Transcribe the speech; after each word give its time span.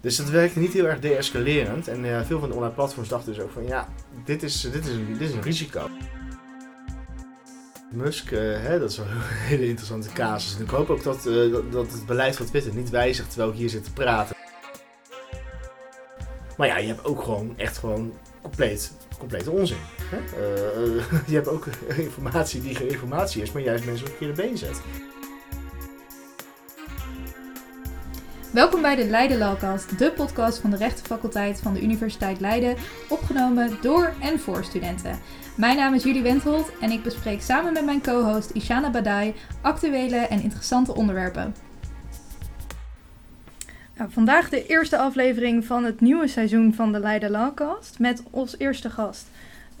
Dus 0.00 0.16
dat 0.16 0.28
werkte 0.28 0.58
niet 0.58 0.72
heel 0.72 0.86
erg 0.86 1.00
deescalerend. 1.00 1.88
En 1.88 2.04
uh, 2.04 2.20
veel 2.24 2.40
van 2.40 2.48
de 2.48 2.54
online 2.54 2.74
platforms 2.74 3.08
dachten 3.08 3.32
dus 3.32 3.42
ook 3.42 3.50
van 3.50 3.66
ja, 3.66 3.88
dit 4.24 4.42
is, 4.42 4.60
dit 4.60 4.86
is, 4.86 4.92
een, 4.92 5.06
dit 5.18 5.28
is 5.28 5.34
een 5.34 5.42
risico. 5.42 5.88
Musk, 7.92 8.30
uh, 8.30 8.40
hè, 8.40 8.78
dat 8.78 8.90
is 8.90 8.96
wel 8.96 9.06
een 9.06 9.20
hele 9.50 9.66
interessante 9.66 10.12
casus. 10.12 10.56
En 10.56 10.62
ik 10.62 10.70
hoop 10.70 10.90
ook 10.90 11.02
dat, 11.02 11.26
uh, 11.26 11.52
dat, 11.52 11.72
dat, 11.72 11.92
het 11.92 12.06
beleid 12.06 12.36
van 12.36 12.46
Twitter 12.46 12.74
niet 12.74 12.90
wijzigt 12.90 13.28
terwijl 13.28 13.50
ik 13.50 13.58
hier 13.58 13.68
zit 13.68 13.84
te 13.84 13.92
praten. 13.92 14.36
Maar 16.56 16.66
ja, 16.66 16.78
je 16.78 16.86
hebt 16.86 17.04
ook 17.04 17.22
gewoon 17.22 17.58
echt 17.58 17.78
gewoon 17.78 18.12
compleet, 18.42 18.92
complete 19.18 19.50
onzin. 19.50 19.76
Hè? 20.02 20.18
je 21.30 21.34
hebt 21.34 21.48
ook 21.48 21.66
informatie 21.96 22.60
die 22.60 22.74
geen 22.74 22.88
informatie 22.88 23.42
is, 23.42 23.52
maar 23.52 23.62
juist 23.62 23.84
mensen 23.84 24.06
op 24.06 24.18
de 24.18 24.32
been 24.32 24.58
zet. 24.58 24.80
Welkom 28.52 28.82
bij 28.82 28.96
de 28.96 29.04
Leiden 29.04 29.38
Lawcast, 29.38 29.98
de 29.98 30.12
podcast 30.12 30.58
van 30.58 30.70
de 30.70 30.76
rechtenfaculteit 30.76 31.60
van 31.60 31.74
de 31.74 31.82
Universiteit 31.82 32.40
Leiden, 32.40 32.76
opgenomen 33.08 33.78
door 33.82 34.12
en 34.20 34.38
voor 34.38 34.64
studenten. 34.64 35.18
Mijn 35.56 35.76
naam 35.76 35.94
is 35.94 36.02
Julie 36.02 36.22
Wenthold 36.22 36.72
en 36.80 36.90
ik 36.90 37.02
bespreek 37.02 37.40
samen 37.40 37.72
met 37.72 37.84
mijn 37.84 38.02
co-host 38.02 38.50
Ishana 38.50 38.90
Badai 38.90 39.34
actuele 39.60 40.16
en 40.16 40.42
interessante 40.42 40.94
onderwerpen. 40.94 41.54
Nou, 43.96 44.10
vandaag 44.10 44.48
de 44.48 44.66
eerste 44.66 44.98
aflevering 44.98 45.64
van 45.64 45.84
het 45.84 46.00
nieuwe 46.00 46.28
seizoen 46.28 46.74
van 46.74 46.92
de 46.92 47.00
Leiden 47.00 47.30
Lawcast 47.30 47.98
met 47.98 48.22
als 48.30 48.58
eerste 48.58 48.90
gast 48.90 49.28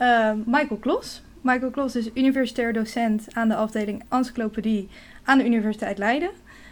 uh, 0.00 0.32
Michael 0.46 0.80
Klos. 0.80 1.22
Michael 1.40 1.70
Klos 1.70 1.96
is 1.96 2.10
universitair 2.14 2.72
docent 2.72 3.26
aan 3.32 3.48
de 3.48 3.54
afdeling 3.54 4.04
Encyclopedie 4.08 4.88
aan 5.24 5.38
de 5.38 5.44
Universiteit 5.44 5.98
Leiden. 5.98 6.30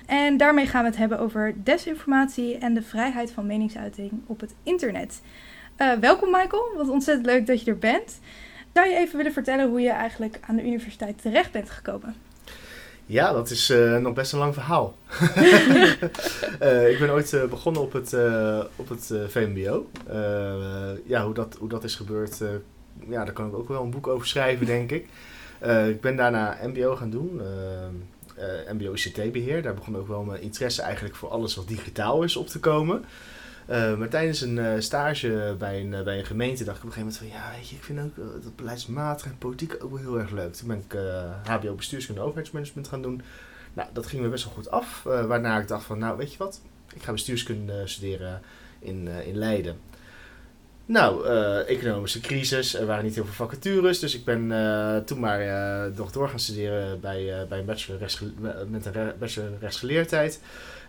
En 0.09 0.37
daarmee 0.37 0.67
gaan 0.67 0.83
we 0.83 0.89
het 0.89 0.99
hebben 0.99 1.19
over 1.19 1.55
desinformatie 1.57 2.59
en 2.59 2.75
de 2.75 2.83
vrijheid 2.83 3.31
van 3.31 3.47
meningsuiting 3.47 4.11
op 4.27 4.41
het 4.41 4.55
internet. 4.63 5.21
Uh, 5.79 5.93
welkom 5.93 6.31
Michael, 6.31 6.73
wat 6.77 6.89
ontzettend 6.89 7.27
leuk 7.27 7.47
dat 7.47 7.63
je 7.63 7.71
er 7.71 7.79
bent. 7.79 8.21
Zou 8.75 8.89
je 8.89 8.97
even 8.97 9.17
willen 9.17 9.33
vertellen 9.33 9.69
hoe 9.69 9.81
je 9.81 9.91
eigenlijk 9.91 10.39
aan 10.41 10.57
de 10.57 10.67
universiteit 10.67 11.23
terecht 11.23 11.53
bent 11.53 11.71
gekomen? 11.71 12.15
Ja, 13.07 13.33
dat 13.33 13.51
is 13.51 13.71
uh, 13.71 13.97
nog 13.97 14.15
best 14.15 14.33
een 14.33 14.39
lang 14.39 14.55
verhaal. 14.55 14.97
uh, 16.63 16.91
ik 16.93 16.99
ben 16.99 17.11
ooit 17.11 17.33
uh, 17.33 17.45
begonnen 17.45 17.83
op 17.83 17.93
het, 17.93 18.17
op 18.77 18.89
het 18.89 19.13
VMBO. 19.27 19.91
ja, 21.07 21.25
hoe 21.25 21.35
dat, 21.35 21.57
hoe 21.59 21.69
dat 21.69 21.85
is 21.85 21.95
gebeurd, 21.95 22.39
ja, 23.09 23.25
daar 23.25 23.33
kan 23.33 23.49
ik 23.49 23.55
ook 23.55 23.69
wel 23.69 23.83
een 23.83 23.91
boek 23.91 24.07
over 24.07 24.27
schrijven, 24.27 24.67
denk 24.67 24.91
ik. 24.91 25.09
ik 25.89 26.01
ben 26.01 26.17
daarna 26.17 26.59
MBO 26.63 26.97
gaan 26.97 27.11
doen 27.11 27.41
uh, 28.39 28.73
MBO 28.73 28.93
ICT-beheer. 28.93 29.63
Daar 29.63 29.75
begon 29.75 29.97
ook 29.97 30.09
wel 30.09 30.23
mijn 30.23 30.43
interesse 30.43 30.83
eigenlijk 30.83 31.15
voor 31.15 31.29
alles 31.29 31.55
wat 31.55 31.69
digitaal 31.69 32.23
is 32.23 32.37
op 32.37 32.47
te 32.47 32.61
komen. 32.61 33.05
Uh, 33.71 33.97
maar 33.97 34.09
tijdens 34.09 34.41
een 34.41 34.57
uh, 34.57 34.73
stage 34.79 35.55
bij 35.59 35.81
een, 35.81 36.05
bij 36.05 36.19
een 36.19 36.25
gemeente 36.25 36.65
dacht 36.65 36.77
ik 36.79 36.85
op 36.85 36.89
een 36.89 36.95
gegeven 36.95 37.23
moment 37.23 37.41
van 37.41 37.51
ja, 37.51 37.57
weet 37.57 37.69
je, 37.69 37.77
ik 37.77 37.85
vind 37.85 38.01
ook 38.01 38.43
dat 38.43 38.57
beleidsmatig 38.57 39.27
en 39.27 39.39
politiek 39.39 39.77
ook 39.85 39.91
wel 39.91 40.01
heel 40.01 40.19
erg 40.19 40.31
leuk. 40.31 40.53
Toen 40.55 40.69
ben 40.69 40.85
ik 40.89 40.99
HBO 41.45 41.75
bestuurskunde 41.75 42.21
en 42.21 42.27
overheidsmanagement 42.27 42.89
gaan 42.89 43.03
doen. 43.03 43.23
Nou, 43.73 43.89
dat 43.93 44.07
ging 44.07 44.23
me 44.23 44.29
best 44.29 44.45
wel 44.45 44.53
goed 44.53 44.71
af. 44.71 45.03
waarna 45.03 45.59
ik 45.59 45.69
dacht 45.69 45.85
van 45.85 45.99
nou, 45.99 46.17
weet 46.17 46.33
je 46.33 46.39
wat, 46.39 46.61
ik 46.95 47.03
ga 47.03 47.13
bestuurskunde 47.13 47.87
studeren 47.87 48.43
in, 48.79 49.09
in 49.09 49.37
Leiden. 49.37 49.77
Nou, 50.89 51.27
uh, 51.27 51.69
economische 51.69 52.21
crisis, 52.21 52.75
er 52.75 52.87
waren 52.87 53.05
niet 53.05 53.15
heel 53.15 53.25
veel 53.25 53.47
vacatures, 53.47 53.99
dus 53.99 54.15
ik 54.15 54.25
ben 54.25 54.51
uh, 54.51 54.97
toen 54.97 55.21
maar 55.21 55.47
uh, 55.47 55.97
nog 55.97 56.13
door 56.13 56.29
gaan 56.29 56.39
studeren 56.39 57.01
bij, 57.01 57.47
bij 57.49 57.59
een 57.59 57.65
bachelor 57.65 58.01
met 58.69 58.87
een 58.87 59.13
bachelor 59.19 59.51
rechtsgeleerdheid. 59.61 60.41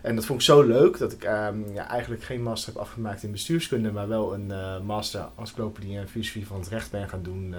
En 0.02 0.14
dat 0.14 0.26
vond 0.26 0.38
ik 0.40 0.44
zo 0.44 0.62
leuk 0.62 0.98
dat 0.98 1.12
ik 1.12 1.24
um, 1.24 1.72
ja, 1.72 1.88
eigenlijk 1.88 2.22
geen 2.22 2.42
master 2.42 2.72
heb 2.72 2.82
afgemaakt 2.82 3.22
in 3.22 3.32
bestuurskunde, 3.32 3.92
maar 3.92 4.08
wel 4.08 4.34
een 4.34 4.52
master 4.84 5.28
encyclopedie 5.38 5.98
en 5.98 6.08
filosofie 6.08 6.46
van 6.46 6.58
het 6.60 6.68
recht 6.68 6.90
ben 6.90 7.08
gaan 7.08 7.22
doen. 7.22 7.54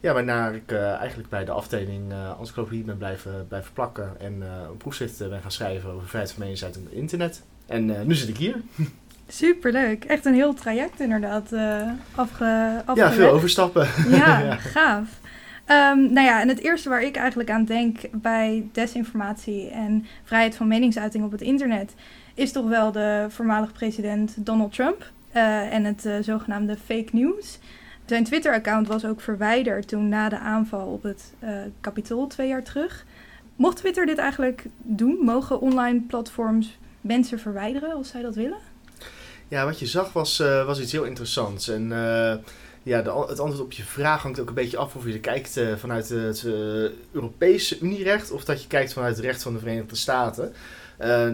ja, 0.00 0.12
waarna 0.12 0.50
ik 0.50 0.72
eigenlijk 0.72 1.28
bij 1.28 1.44
de 1.44 1.52
afdeling 1.52 2.12
encyclopedie 2.38 2.84
ben 2.84 2.98
blijven, 2.98 3.46
blijven 3.48 3.72
plakken 3.72 4.20
en 4.20 4.40
een 4.40 4.76
proefschrift 4.76 5.18
ben 5.18 5.40
gaan 5.40 5.52
schrijven 5.52 5.90
over 5.90 6.08
vrijheid 6.08 6.32
van 6.32 6.42
meningsuiting 6.42 6.86
op 6.86 6.92
internet. 6.92 7.42
En 7.66 8.06
nu 8.06 8.14
zit 8.14 8.28
ik 8.28 8.36
hier. 8.36 8.56
Superleuk. 9.32 10.04
Echt 10.04 10.24
een 10.24 10.34
heel 10.34 10.54
traject 10.54 11.00
inderdaad 11.00 11.52
uh, 11.52 11.90
afge, 12.14 12.82
Ja, 12.94 13.12
veel 13.12 13.30
overstappen. 13.30 13.88
Ja, 14.08 14.38
ja. 14.44 14.56
gaaf. 14.56 15.20
Um, 15.66 16.12
nou 16.12 16.26
ja, 16.26 16.40
en 16.40 16.48
het 16.48 16.60
eerste 16.60 16.88
waar 16.88 17.02
ik 17.02 17.16
eigenlijk 17.16 17.50
aan 17.50 17.64
denk 17.64 17.98
bij 18.12 18.68
desinformatie 18.72 19.70
en 19.70 20.06
vrijheid 20.24 20.56
van 20.56 20.68
meningsuiting 20.68 21.24
op 21.24 21.32
het 21.32 21.40
internet 21.40 21.94
is 22.34 22.52
toch 22.52 22.68
wel 22.68 22.92
de 22.92 23.26
voormalig 23.28 23.72
president 23.72 24.34
Donald 24.36 24.72
Trump 24.72 25.10
uh, 25.34 25.74
en 25.74 25.84
het 25.84 26.04
uh, 26.04 26.14
zogenaamde 26.20 26.76
fake 26.84 27.08
news. 27.12 27.58
Zijn 28.04 28.24
Twitter-account 28.24 28.88
was 28.88 29.04
ook 29.04 29.20
verwijderd 29.20 29.88
toen 29.88 30.08
na 30.08 30.28
de 30.28 30.38
aanval 30.38 30.86
op 30.86 31.02
het 31.02 31.32
uh, 31.44 31.50
Capitool 31.80 32.26
twee 32.26 32.48
jaar 32.48 32.62
terug. 32.62 33.06
Mocht 33.56 33.76
Twitter 33.76 34.06
dit 34.06 34.18
eigenlijk 34.18 34.64
doen? 34.76 35.18
Mogen 35.20 35.60
online 35.60 36.00
platforms 36.00 36.78
mensen 37.00 37.38
verwijderen 37.38 37.94
als 37.94 38.08
zij 38.08 38.22
dat 38.22 38.34
willen? 38.34 38.71
Ja, 39.52 39.64
wat 39.64 39.78
je 39.78 39.86
zag 39.86 40.12
was, 40.12 40.40
uh, 40.40 40.66
was 40.66 40.80
iets 40.80 40.92
heel 40.92 41.04
interessants. 41.04 41.68
En 41.68 41.82
uh, 41.82 42.34
ja, 42.82 43.02
de, 43.02 43.24
het 43.28 43.40
antwoord 43.40 43.60
op 43.60 43.72
je 43.72 43.82
vraag 43.82 44.22
hangt 44.22 44.40
ook 44.40 44.48
een 44.48 44.54
beetje 44.54 44.76
af 44.76 44.94
of 44.94 45.06
je 45.06 45.20
kijkt 45.20 45.56
uh, 45.56 45.76
vanuit 45.76 46.08
het 46.08 46.46
Europese 47.12 47.78
Unierecht 47.80 48.30
of 48.30 48.44
dat 48.44 48.62
je 48.62 48.68
kijkt 48.68 48.92
vanuit 48.92 49.16
het 49.16 49.24
recht 49.24 49.42
van 49.42 49.52
de 49.52 49.58
Verenigde 49.58 49.96
Staten. 49.96 50.52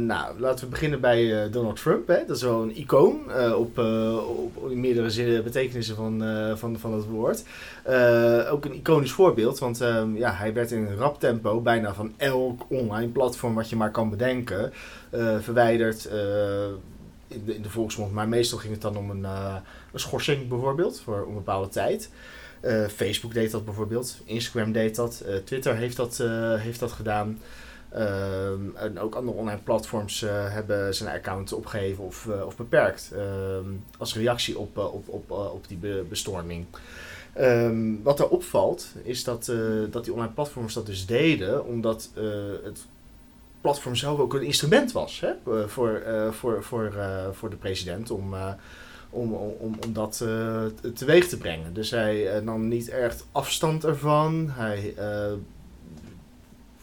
nou, 0.06 0.41
laten 0.41 0.65
we 0.65 0.71
beginnen 0.71 1.01
bij 1.01 1.51
Donald 1.51 1.77
Trump. 1.77 2.09
Hè. 2.09 2.25
Dat 2.27 2.37
is 2.37 2.43
wel 2.43 2.62
een 2.62 2.77
icoon 2.77 3.21
op, 3.55 3.79
op, 4.55 4.73
meerdere 4.73 5.11
zinnen, 5.11 5.45
betekenissen 5.45 5.97
van, 5.97 6.23
van, 6.56 6.79
van 6.79 6.93
het 6.93 7.05
woord. 7.05 7.45
ook 8.50 8.65
een 8.65 8.75
iconisch 8.75 9.12
voorbeeld, 9.12 9.59
want 9.59 9.81
ehm, 9.81 10.17
ja, 10.17 10.33
hij 10.33 10.53
werd 10.53 10.71
in 10.71 10.87
een 10.87 10.97
rap 10.97 11.21
tempo 11.21 11.61
bijna 11.61 11.95
van 11.95 12.12
elk 12.17 12.62
online 12.69 13.12
platform 13.12 13.55
wat 13.55 13.71
je 13.71 13.77
maar 13.77 13.91
kan 13.91 14.11
bedenken 14.11 14.73
verwijderd 15.41 16.09
in 17.28 17.62
de, 17.62 17.71
volksmond. 17.71 18.12
Maar 18.12 18.28
meestal 18.28 18.59
ging 18.59 18.72
het 18.72 18.83
dan 18.83 18.97
om 18.97 19.11
een, 19.11 19.22
uh, 19.22 19.56
een 19.93 20.00
schorsing 20.00 20.49
bijvoorbeeld 20.49 21.00
voor 21.00 21.27
een 21.28 21.34
bepaalde 21.34 21.69
tijd. 21.69 22.11
Uh, 22.62 22.87
Facebook 22.87 23.34
deed 23.34 23.50
dat 23.50 23.65
bijvoorbeeld, 23.65 24.16
Instagram 24.25 24.72
deed 24.72 24.94
dat, 24.94 25.22
uh, 25.27 25.37
Twitter 25.37 25.77
heeft 25.77 25.97
dat, 25.97 26.17
heeft 26.59 26.81
dat 26.81 26.93
gedaan. 26.93 27.41
Ehm, 27.88 28.61
en 28.75 28.99
ook 28.99 29.15
andere 29.15 29.37
online 29.37 29.61
platforms 29.65 30.21
hebben 30.27 30.94
zijn 30.94 31.15
account 31.15 31.53
opgegeven 31.53 32.05
of, 32.05 32.27
of 32.47 32.56
beperkt 32.56 33.11
ehm, 33.15 33.67
als 33.99 34.15
reactie 34.15 34.59
op, 34.59 34.77
op, 34.77 35.09
op, 35.09 35.31
op 35.31 35.69
die 35.69 35.77
be 35.77 36.05
bestorming. 36.09 36.67
Um, 37.38 38.03
wat 38.03 38.19
er 38.19 38.28
opvalt 38.28 38.87
is 39.03 39.25
dat, 39.25 39.53
dat 39.91 40.05
die 40.05 40.12
online 40.12 40.33
platforms 40.33 40.75
dat 40.75 40.87
dus 40.87 41.06
deden 41.06 41.65
omdat 41.65 42.11
het 42.65 42.87
platform 43.61 43.95
zelf 43.95 44.19
ook 44.19 44.35
een 44.35 44.43
instrument 44.43 44.93
was 44.93 45.21
hè, 45.21 45.29
eh, 45.29 45.67
voor, 45.67 46.03
uh, 46.07 46.31
voor, 46.33 46.63
voor, 46.65 46.93
uh, 46.97 47.27
voor 47.33 47.51
de 47.51 47.57
president 47.57 48.11
om, 48.11 48.35
om, 49.11 49.33
om, 49.33 49.77
om 49.85 49.93
dat 49.93 50.25
teweeg 50.95 51.29
te 51.29 51.39
brengen. 51.39 51.75
Dus 51.75 51.91
hij 51.91 52.41
nam 52.45 52.69
niet 52.69 52.89
echt 52.89 53.27
afstand 53.33 53.85
ervan. 53.85 54.51
Hij 54.51 54.95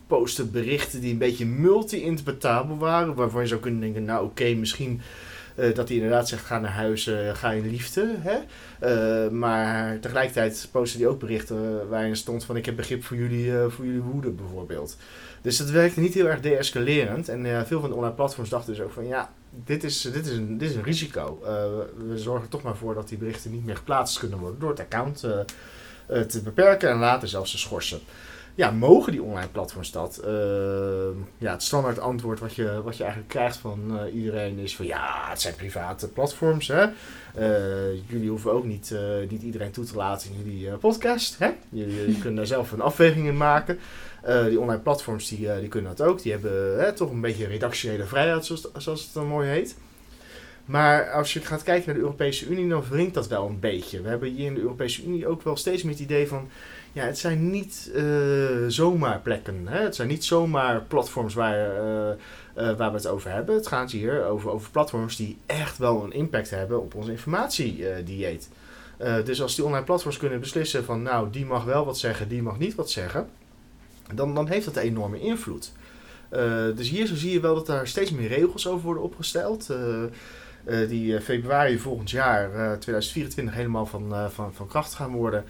postte 0.07 0.45
berichten 0.45 1.01
die 1.01 1.11
een 1.11 1.17
beetje 1.17 1.45
multi-interpretabel 1.45 2.77
waren, 2.77 3.15
waarvan 3.15 3.41
je 3.41 3.47
zou 3.47 3.61
kunnen 3.61 3.81
denken, 3.81 4.03
nou 4.03 4.25
oké, 4.25 4.53
misschien 4.53 5.01
uh, 5.55 5.75
dat 5.75 5.87
hij 5.87 5.97
inderdaad 5.97 6.27
zegt: 6.27 6.45
ga 6.45 6.59
naar 6.59 6.71
huis, 6.71 7.07
uh, 7.07 7.35
ga 7.35 7.51
in 7.51 7.69
liefde. 7.69 8.15
Hè? 8.19 8.37
Uh, 9.25 9.31
maar 9.31 9.99
tegelijkertijd 9.99 10.67
postte 10.71 10.97
hij 10.97 11.07
ook 11.07 11.19
berichten 11.19 11.89
waarin 11.89 12.15
stond: 12.15 12.45
van 12.45 12.55
ik 12.55 12.65
heb 12.65 12.75
begrip 12.75 13.03
voor 13.03 13.17
jullie, 13.17 13.51
voor 13.67 13.85
jullie 13.85 14.01
woede, 14.01 14.29
bijvoorbeeld. 14.29 14.97
Dus 15.41 15.57
dat 15.57 15.69
werkte 15.69 15.99
niet 15.99 16.13
heel 16.13 16.27
erg 16.27 16.39
deescalerend. 16.39 17.29
En 17.29 17.65
veel 17.67 17.79
van 17.79 17.89
de 17.89 17.95
online 17.95 18.15
platforms 18.15 18.49
dachten 18.49 18.73
dus 18.73 18.83
ook 18.83 18.91
van 18.91 19.07
ja, 19.07 19.33
dit 19.65 19.83
is, 19.83 20.01
dit 20.01 20.25
is, 20.25 20.37
een, 20.37 20.57
dit 20.57 20.69
is 20.69 20.75
een 20.75 20.83
risico. 20.83 21.39
we 22.07 22.17
zorgen 22.17 22.49
toch 22.49 22.61
maar 22.61 22.75
voor 22.75 22.93
dat 22.93 23.07
die 23.07 23.17
berichten 23.17 23.51
niet 23.51 23.65
meer 23.65 23.75
geplaatst 23.75 24.19
kunnen 24.19 24.39
worden 24.39 24.59
door 24.59 24.69
het 24.69 24.79
account 24.79 25.19
te 26.27 26.41
beperken 26.43 26.89
en 26.89 26.97
later 26.97 27.27
zelfs 27.27 27.51
te 27.51 27.57
schorsen 27.57 27.99
ja, 28.55 28.71
mogen 28.71 29.11
die 29.11 29.23
online 29.23 29.47
platforms 29.47 29.91
dat? 29.91 30.21
Uh, 30.25 30.31
ja, 31.37 31.51
het 31.51 31.63
standaard 31.63 31.99
antwoord 31.99 32.39
wat 32.39 32.55
je, 32.55 32.81
wat 32.83 32.97
je 32.97 33.03
eigenlijk 33.03 33.33
krijgt 33.33 33.57
van 33.57 33.79
uh, 33.91 34.15
iedereen 34.15 34.57
is 34.57 34.75
van 34.75 34.85
ja, 34.85 35.29
het 35.29 35.41
zijn 35.41 35.55
private 35.55 36.07
platforms. 36.07 36.67
Hè? 36.67 36.85
Uh, 37.37 38.01
jullie 38.07 38.29
hoeven 38.29 38.51
ook 38.51 38.65
niet, 38.65 38.95
niet 39.29 39.41
iedereen 39.41 39.71
toe 39.71 39.85
te 39.85 39.95
laten 39.95 40.29
in 40.31 40.37
jullie 40.43 40.77
podcast. 40.77 41.39
Hè? 41.39 41.51
Jullie, 41.69 41.95
jullie 41.95 42.17
kunnen 42.21 42.35
daar 42.35 42.45
zelf 42.45 42.71
een 42.71 42.81
afweging 42.81 43.27
in 43.27 43.37
maken. 43.37 43.79
die 44.47 44.59
online 44.59 44.81
platforms 44.81 45.27
die, 45.27 45.59
die 45.59 45.69
kunnen 45.69 45.95
dat 45.95 46.07
ook. 46.07 46.21
Die 46.21 46.31
hebben 46.31 46.95
toch 46.95 47.11
een 47.11 47.21
beetje 47.21 47.47
redactionele 47.47 48.05
vrijheid, 48.05 48.45
zoals, 48.45 48.67
zoals 48.77 49.03
het 49.03 49.13
dan 49.13 49.27
mooi 49.27 49.49
heet. 49.49 49.75
Maar 50.65 51.11
als 51.11 51.33
je 51.33 51.39
gaat 51.39 51.63
kijken 51.63 51.85
naar 51.85 51.95
de 51.95 52.01
Europese 52.01 52.47
Unie, 52.47 52.69
dan 52.69 52.83
wringt 52.89 53.13
dat 53.13 53.27
wel 53.27 53.47
een 53.47 53.59
beetje. 53.59 54.01
We 54.01 54.09
hebben 54.09 54.29
hier 54.29 54.45
in 54.45 54.53
de 54.53 54.61
Europese 54.61 55.03
Unie 55.03 55.27
ook 55.27 55.41
wel 55.41 55.57
steeds 55.57 55.83
meer 55.83 55.93
het 55.93 56.01
idee 56.01 56.27
van... 56.27 56.49
Ja, 56.95 57.03
het 57.05 57.17
zijn 57.17 57.49
niet 57.49 57.91
uh, 57.95 58.03
zomaar 58.67 59.19
plekken. 59.19 59.67
Hè? 59.67 59.83
Het 59.83 59.95
zijn 59.95 60.07
niet 60.07 60.23
zomaar 60.23 60.81
platforms 60.81 61.33
waar, 61.33 61.57
uh, 61.57 62.07
uh, 62.57 62.77
waar 62.77 62.91
we 62.91 62.97
het 62.97 63.07
over 63.07 63.31
hebben. 63.31 63.55
Het 63.55 63.67
gaat 63.67 63.91
hier 63.91 64.25
over, 64.25 64.49
over 64.49 64.71
platforms 64.71 65.15
die 65.15 65.37
echt 65.45 65.77
wel 65.77 66.03
een 66.03 66.11
impact 66.11 66.49
hebben 66.49 66.81
op 66.81 66.95
onze 66.95 67.11
informatiedieet. 67.11 68.49
dus 68.97 69.41
als 69.41 69.55
die 69.55 69.65
online 69.65 69.85
platforms 69.85 70.17
kunnen 70.17 70.39
beslissen 70.39 70.83
van... 70.83 71.01
Nou, 71.01 71.29
die 71.29 71.45
mag 71.45 71.63
wel 71.63 71.85
wat 71.85 71.97
zeggen, 71.97 72.27
die 72.27 72.41
mag 72.41 72.57
niet 72.57 72.75
wat 72.75 72.91
zeggen... 72.91 73.29
Dan, 74.13 74.35
dan 74.35 74.47
heeft 74.47 74.65
dat 74.65 74.75
een 74.75 74.81
enorme 74.81 75.19
invloed. 75.19 75.71
dus 76.75 76.89
hier 76.89 77.07
zo 77.07 77.15
zie 77.15 77.31
je 77.31 77.39
wel 77.39 77.55
dat 77.55 77.65
daar 77.65 77.87
steeds 77.87 78.11
meer 78.11 78.27
regels 78.27 78.67
over 78.67 78.85
worden 78.85 79.03
opgesteld... 79.03 79.73
Die 80.87 81.21
februari 81.21 81.79
volgend 81.79 82.09
jaar, 82.09 82.49
uh, 82.49 82.71
2024, 82.71 83.55
helemaal 83.55 83.85
van, 83.85 84.31
van, 84.31 84.53
van 84.53 84.67
kracht 84.67 84.93
gaan 84.93 85.11
worden. 85.11 85.45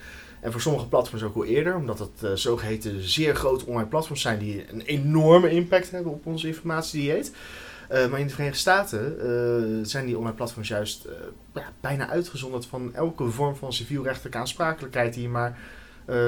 En 0.46 0.52
voor 0.52 0.62
sommige 0.62 0.88
platforms 0.88 1.24
ook 1.24 1.36
al 1.36 1.46
eerder, 1.46 1.76
omdat 1.76 2.00
het 2.00 2.24
uh, 2.24 2.32
zogeheten 2.34 3.02
zeer 3.02 3.36
grote 3.36 3.66
online 3.66 3.88
platforms 3.88 4.22
zijn 4.22 4.40
die 4.40 4.66
een 4.72 4.82
enorme 4.82 5.50
impact 5.50 5.92
hebben 5.92 6.12
op 6.12 6.26
onze 6.26 6.48
informatiedieet. 6.48 7.32
Uh, 7.92 8.08
maar 8.08 8.20
in 8.20 8.28
de 8.28 8.34
Verenigde 8.34 8.60
Staten 8.60 9.16
uh, 9.18 9.86
zijn 9.86 10.06
die 10.06 10.18
online 10.18 10.36
platforms 10.36 10.68
juist 10.68 11.08
ja, 11.54 11.72
bijna 11.82 12.10
uitgezonderd 12.10 12.66
van 12.66 12.96
elke 12.96 13.30
vorm 13.30 13.56
van 13.56 13.74
civielrechtelijke 13.74 14.38
aansprakelijkheid 14.38 15.14
die 15.14 15.24
je 15.24 15.30
maar 15.30 15.58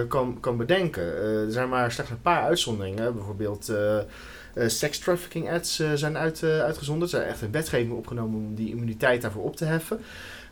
kan, 0.07 0.37
kan 0.39 0.57
bedenken. 0.57 1.03
er 1.17 1.51
zijn 1.51 1.69
maar 1.69 1.91
slechts 1.91 2.11
een 2.11 2.21
paar 2.21 2.43
uitzonderingen. 2.43 3.13
Bijvoorbeeld 3.13 3.71
sex 4.55 4.99
trafficking 4.99 5.51
ads 5.51 5.81
zijn 5.93 6.17
uit, 6.17 6.43
uitgezonderd. 6.43 7.11
Er 7.11 7.17
zijn 7.17 7.31
echt 7.31 7.41
een 7.41 7.51
wetgeving 7.51 7.91
opgenomen 7.93 8.39
om 8.39 8.55
die 8.55 8.69
immuniteit 8.69 9.21
daarvoor 9.21 9.43
op 9.43 9.55
te 9.55 9.65
heffen. 9.65 9.99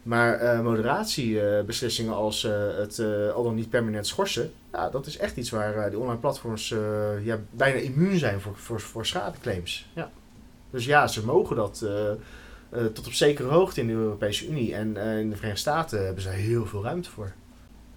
Maar 0.05 0.43
uh, 0.43 0.61
moderatiebeslissingen 0.61 2.11
uh, 2.11 2.17
als 2.17 2.43
uh, 2.43 2.51
het 2.77 2.99
al 3.33 3.43
dan 3.43 3.55
niet 3.55 3.69
permanent 3.69 4.07
schorsen, 4.07 4.51
ja, 4.71 4.89
dat 4.89 5.05
is 5.05 5.17
echt 5.17 5.37
iets 5.37 5.49
waar 5.49 5.91
de 5.91 5.99
online 5.99 6.19
platforms 6.19 6.75
ja, 7.23 7.39
bijna 7.51 7.79
immuun 7.79 8.19
zijn 8.19 8.41
voor, 8.41 8.55
voor, 8.55 8.79
voor 8.79 9.05
schadeclaims. 9.05 9.89
Ja. 9.93 10.11
Dus 10.69 10.85
ja, 10.85 11.07
ze 11.07 11.25
mogen 11.25 11.55
dat 11.55 11.85
tot 12.93 13.07
op 13.07 13.13
zekere 13.13 13.47
hoogte 13.47 13.81
in 13.81 13.87
de 13.87 13.93
Europese 13.93 14.47
Unie. 14.47 14.75
En 14.75 14.97
in 14.97 15.29
de 15.29 15.35
Verenigde 15.35 15.55
Staten 15.55 16.05
hebben 16.05 16.23
ze 16.23 16.29
heel 16.29 16.65
veel 16.65 16.83
ruimte 16.83 17.09
voor. 17.09 17.33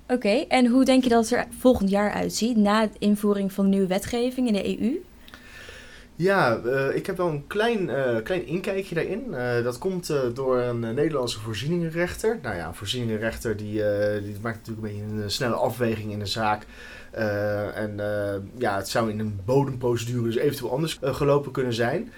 Oké, 0.02 0.14
okay, 0.14 0.44
en 0.49 0.66
hoe 0.66 0.84
denk 0.84 1.02
je 1.02 1.08
dat 1.08 1.28
het 1.28 1.38
er 1.38 1.46
volgend 1.58 1.90
jaar 1.90 2.12
uitziet 2.12 2.56
na 2.56 2.87
de 2.87 2.99
invoering 2.99 3.52
van 3.52 3.64
de 3.64 3.70
nieuwe 3.70 3.87
wetgeving 3.87 4.46
in 4.46 4.52
de 4.52 4.81
EU? 4.81 5.02
Ja, 6.19 6.61
uh, 6.65 6.94
ik 6.94 7.06
heb 7.06 7.17
wel 7.17 7.29
een 7.29 7.47
klein, 7.47 7.88
uh, 7.88 8.17
klein 8.23 8.47
inkijkje 8.47 8.94
daarin. 8.94 9.25
Uh, 9.31 9.65
dat 9.65 9.79
komt 9.79 10.12
door 10.35 10.59
een 10.59 10.81
Nederlandse 10.81 11.41
voorzieningenrechter. 11.41 12.38
Nou 12.43 12.56
ja, 12.56 12.67
een 12.67 12.75
voorzieningenrechter 12.75 13.56
die, 13.56 13.82
die 14.23 14.37
maakt 14.41 14.56
natuurlijk 14.56 14.87
een 14.87 15.06
beetje 15.06 15.23
een 15.23 15.31
snelle 15.31 15.55
afweging 15.55 16.12
in 16.12 16.19
de 16.19 16.26
zaak. 16.26 16.67
en 17.75 18.00
ja, 18.59 18.76
het 18.76 18.88
zou 18.88 19.11
in 19.11 19.19
een 19.19 19.41
bodemprocedure 19.44 20.25
dus 20.25 20.37
eventueel 20.37 20.73
anders 20.73 20.99
gelopen 21.03 21.53
kunnen 21.53 21.73
zijn. 21.73 22.12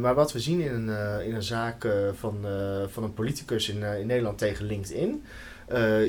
maar 0.00 0.14
wat 0.14 0.32
we 0.32 0.40
zien 0.40 0.60
in 0.60 0.72
een, 0.72 1.22
in 1.24 1.34
een 1.34 1.42
zaak 1.42 1.86
van, 2.14 2.46
van 2.88 3.02
een 3.02 3.14
politicus 3.14 3.68
in, 3.68 3.82
in 3.82 4.06
Nederland 4.06 4.38
tegen 4.38 4.66
LinkedIn. 4.66 5.24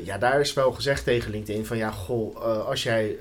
ja, 0.04 0.18
daar 0.18 0.40
is 0.40 0.54
wel 0.54 0.72
gezegd 0.72 1.04
tegen 1.04 1.32
LinkedIn 1.32 1.66
van 1.66 1.78
ja, 1.78 1.92
goh, 1.92 2.36
als 2.68 2.84
jij 2.84 3.18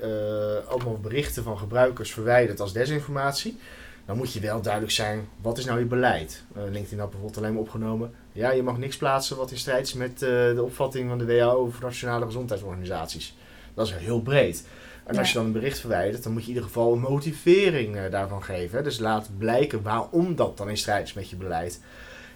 allemaal 0.67 0.99
berichten 1.01 1.43
van 1.43 1.57
gebruikers 1.57 2.11
verwijdert 2.11 2.59
als 2.59 2.73
desinformatie, 2.73 3.57
dan 4.05 4.17
moet 4.17 4.33
je 4.33 4.39
wel 4.39 4.61
duidelijk 4.61 4.93
zijn, 4.93 5.27
wat 5.41 5.57
is 5.57 5.65
nou 5.65 5.79
je 5.79 5.85
beleid? 5.85 6.43
Uh, 6.57 6.63
LinkedIn 6.63 6.99
had 6.99 7.09
bijvoorbeeld 7.09 7.37
alleen 7.37 7.53
maar 7.53 7.61
opgenomen, 7.61 8.13
ja, 8.31 8.51
je 8.51 8.63
mag 8.63 8.77
niks 8.77 8.97
plaatsen 8.97 9.37
wat 9.37 9.51
in 9.51 9.57
strijd 9.57 9.87
is 9.87 9.93
met 9.93 10.11
uh, 10.11 10.29
de 10.29 10.63
opvatting 10.63 11.09
van 11.09 11.17
de 11.17 11.25
WHO 11.25 11.51
over 11.51 11.83
nationale 11.83 12.25
gezondheidsorganisaties. 12.25 13.35
Dat 13.73 13.87
is 13.87 13.93
heel 13.93 14.21
breed. 14.21 14.67
En 15.03 15.13
ja. 15.13 15.19
als 15.19 15.29
je 15.29 15.35
dan 15.35 15.45
een 15.45 15.51
bericht 15.51 15.79
verwijdert, 15.79 16.23
dan 16.23 16.31
moet 16.31 16.41
je 16.41 16.47
in 16.47 16.53
ieder 16.53 16.69
geval 16.69 16.93
een 16.93 16.99
motivering 16.99 17.95
uh, 17.95 18.01
daarvan 18.11 18.43
geven. 18.43 18.77
Hè? 18.77 18.83
Dus 18.83 18.99
laat 18.99 19.29
blijken 19.37 19.81
waarom 19.81 20.35
dat 20.35 20.57
dan 20.57 20.69
in 20.69 20.77
strijd 20.77 21.07
is 21.07 21.13
met 21.13 21.29
je 21.29 21.35
beleid. 21.35 21.81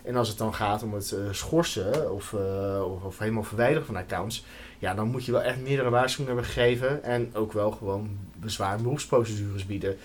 En 0.03 0.15
als 0.15 0.27
het 0.27 0.37
dan 0.37 0.53
gaat 0.53 0.83
om 0.83 0.93
het 0.93 1.15
schorsen 1.31 2.13
of, 2.13 2.33
of, 2.33 3.03
of, 3.03 3.19
helemaal 3.19 3.43
verwijderen 3.43 3.85
van 3.85 3.95
accounts, 3.95 4.45
ja, 4.77 4.93
dan 4.93 5.07
moet 5.07 5.25
je 5.25 5.31
wel 5.31 5.41
echt 5.41 5.61
meerdere 5.61 5.89
waarschuwingen 5.89 6.35
hebben 6.35 6.53
gegeven. 6.53 7.03
En 7.03 7.29
ook 7.33 7.53
wel 7.53 7.71
gewoon 7.71 8.17
bezwaar- 8.39 8.77
en 8.77 8.83
beroepsprocedures 8.83 9.65
bieden 9.65 9.97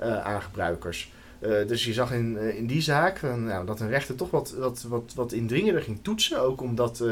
aan 0.00 0.42
gebruikers. 0.42 1.10
Uh, 1.40 1.66
dus 1.66 1.84
je 1.84 1.92
zag 1.92 2.12
in, 2.12 2.36
uh, 2.40 2.56
in 2.56 2.66
die 2.66 2.82
zaak 2.82 3.22
nou, 3.22 3.66
dat 3.66 3.80
een 3.80 3.88
rechter 3.88 4.14
toch 4.14 4.30
wat, 4.30 4.54
wat, 4.58 4.84
wat, 4.88 5.12
wat 5.14 5.32
indringender 5.32 5.82
ging 5.82 5.98
toetsen. 6.02 6.40
Ook 6.40 6.60
omdat 6.60 7.04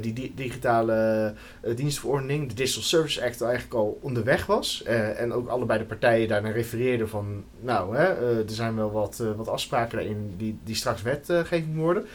die 0.00 0.12
di 0.12 0.32
digitale 0.34 1.34
dienstverordening, 1.74 2.48
de 2.48 2.54
Digital 2.54 2.82
Service 2.82 3.24
Act, 3.24 3.40
eigenlijk 3.40 3.74
al 3.74 3.98
onderweg 4.02 4.46
was. 4.46 4.82
en 4.82 5.32
ook 5.32 5.48
allebei 5.48 5.78
de 5.78 5.84
partijen 5.84 6.28
daarnaar 6.28 6.52
refereerden 6.52 7.08
van, 7.08 7.44
nou, 7.60 7.96
hè, 7.96 8.38
er 8.44 8.50
zijn 8.50 8.76
wel 8.76 8.92
wat, 8.92 9.22
wat 9.36 9.48
afspraken 9.48 9.96
daarin 9.96 10.34
die, 10.36 10.58
die 10.64 10.74
straks 10.74 11.02
wetgeving 11.02 11.76
worden. 11.76 12.06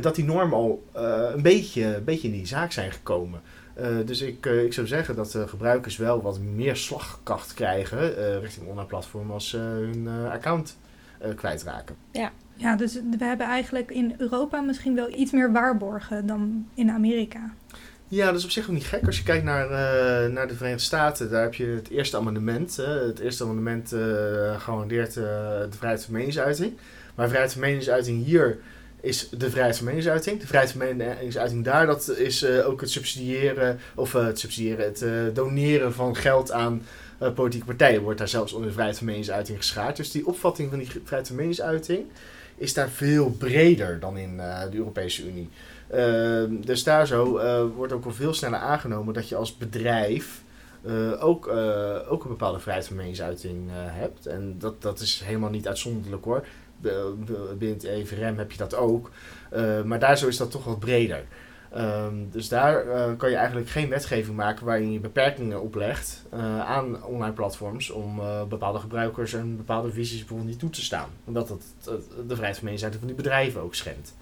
dat 0.00 0.14
die 0.14 0.24
normen 0.24 0.58
al 0.58 0.84
een, 1.32 1.42
beetje, 1.42 1.84
een 1.96 2.04
beetje 2.04 2.28
in 2.28 2.34
die 2.34 2.46
zaak 2.46 2.72
zijn 2.72 2.92
gekomen. 2.92 3.40
Uh, 3.80 4.06
dus 4.06 4.20
ik, 4.20 4.46
uh, 4.46 4.64
ik 4.64 4.72
zou 4.72 4.86
zeggen 4.86 5.16
dat 5.16 5.34
uh, 5.34 5.48
gebruikers 5.48 5.96
wel 5.96 6.22
wat 6.22 6.38
meer 6.40 6.76
slagkracht 6.76 7.54
krijgen 7.54 8.40
richting 8.40 8.66
online 8.66 8.86
platform 8.86 9.30
als 9.30 9.48
ze 9.48 9.56
hun 9.56 10.08
account 10.30 10.76
kwijtraken. 11.36 11.96
Ja. 12.10 12.32
ja, 12.54 12.76
dus 12.76 12.94
we 12.94 13.24
hebben 13.24 13.46
eigenlijk 13.46 13.90
in 13.90 14.14
Europa 14.18 14.60
misschien 14.60 14.94
wel 14.94 15.14
iets 15.14 15.32
meer 15.32 15.52
waarborgen 15.52 16.26
dan 16.26 16.68
in 16.74 16.90
Amerika. 16.90 17.54
Ja, 18.08 18.26
dat 18.26 18.34
is 18.34 18.44
op 18.44 18.50
zich 18.50 18.64
ook 18.64 18.72
niet 18.72 18.84
gek. 18.84 19.06
Als 19.06 19.18
je 19.18 19.24
kijkt 19.24 19.44
naar, 19.44 19.68
naar 20.30 20.48
de 20.48 20.54
Verenigde 20.54 20.84
Staten, 20.84 21.30
daar 21.30 21.42
heb 21.42 21.54
je 21.54 21.66
het 21.66 21.90
eerste 21.90 22.16
amendement. 22.16 22.76
het 22.76 23.18
eerste 23.18 23.44
amendement 23.44 23.94
garandeert 24.58 25.14
de 25.14 25.68
vrijheid 25.70 26.04
van 26.04 26.14
meningsuiting. 26.14 26.72
Maar 27.14 27.28
vrijheid 27.28 27.52
van 27.52 27.60
meningsuiting 27.60 28.24
hier 28.24 28.58
is 29.04 29.28
de 29.28 29.50
vrijheid 29.50 29.76
van 29.76 29.86
meningsuiting. 29.86 30.40
De 30.40 30.46
vrijheid 30.46 30.72
van 30.72 30.96
meningsuiting 30.96 31.64
daar, 31.64 31.86
dat 31.86 32.08
is 32.08 32.42
uh, 32.42 32.68
ook 32.68 32.80
het 32.80 32.90
subsidiëren, 32.90 33.78
of 33.94 34.14
uh, 34.14 34.24
het 34.26 34.38
subsidiëren, 34.38 34.84
het 34.84 35.02
uh, 35.02 35.10
doneren 35.32 35.92
van 35.92 36.16
geld 36.16 36.52
aan 36.52 36.82
politieke 37.34 37.66
partijen 37.66 38.02
wordt 38.02 38.18
daar 38.18 38.28
zelfs 38.28 38.52
onder 38.52 38.68
de 38.68 38.74
vrijheid 38.74 38.98
van 38.98 39.06
meningsuiting 39.06 39.58
geschaard. 39.58 39.96
Dus 39.96 40.10
die 40.10 40.26
opvatting 40.26 40.70
van 40.70 40.78
die 40.78 40.90
vrijheid 40.90 41.26
van 41.26 41.36
meningsuiting 41.36 42.06
is 42.56 42.74
daar 42.74 42.88
veel 42.88 43.30
breder 43.30 44.00
dan 44.00 44.16
in 44.16 44.36
de 44.70 44.76
Europese 44.76 45.28
Unie. 45.28 45.48
Ehm, 45.90 46.60
dus 46.60 46.82
daar 46.82 47.06
zo 47.06 47.40
wordt 47.76 47.92
ook 47.92 48.04
wel 48.04 48.12
veel 48.12 48.34
sneller 48.34 48.58
aangenomen 48.58 49.14
dat 49.14 49.28
je 49.28 49.36
als 49.36 49.56
bedrijf 49.56 50.42
ook, 51.20 51.46
ook 52.08 52.22
een 52.22 52.30
bepaalde 52.30 52.60
vrijheid 52.60 52.86
van 52.86 52.96
meningsuiting 52.96 53.70
hebt. 53.72 54.26
En 54.26 54.56
dat, 54.58 54.82
dat 54.82 55.00
is 55.00 55.22
helemaal 55.24 55.50
niet 55.50 55.68
uitzonderlijk 55.68 56.24
hoor 56.24 56.44
binnen 57.58 57.76
het 57.76 57.84
EVRM 57.84 58.38
heb 58.38 58.52
je 58.52 58.58
dat 58.58 58.74
ook. 58.74 59.10
Uh, 59.52 59.82
maar 59.82 59.98
daar 59.98 60.18
zo 60.18 60.28
is 60.28 60.36
dat 60.36 60.50
toch 60.50 60.64
wat 60.64 60.78
breder. 60.78 61.24
Um, 61.76 62.30
dus 62.30 62.48
daar 62.48 62.86
uh, 62.86 63.16
kan 63.16 63.30
je 63.30 63.36
eigenlijk 63.36 63.68
geen 63.68 63.88
wetgeving 63.88 64.36
maken 64.36 64.66
waarin 64.66 64.92
je 64.92 65.00
beperkingen 65.00 65.60
oplegt 65.60 66.22
uh, 66.34 66.60
aan 66.60 67.04
online 67.04 67.32
platforms 67.32 67.90
om 67.90 68.20
bepaalde 68.48 68.78
gebruikers 68.78 69.32
en 69.32 69.56
bepaalde 69.56 69.92
visies 69.92 70.18
bijvoorbeeld 70.18 70.48
niet 70.48 70.58
toe 70.58 70.70
te 70.70 70.82
staan. 70.82 71.08
Omdat 71.24 71.48
dat 71.48 71.62
de 72.26 72.34
vrijheid 72.34 72.54
van 72.54 72.64
meningsuiting 72.64 73.04
van 73.04 73.14
die 73.14 73.22
bedrijven 73.22 73.60
ook 73.60 73.74
schendt. 73.74 74.14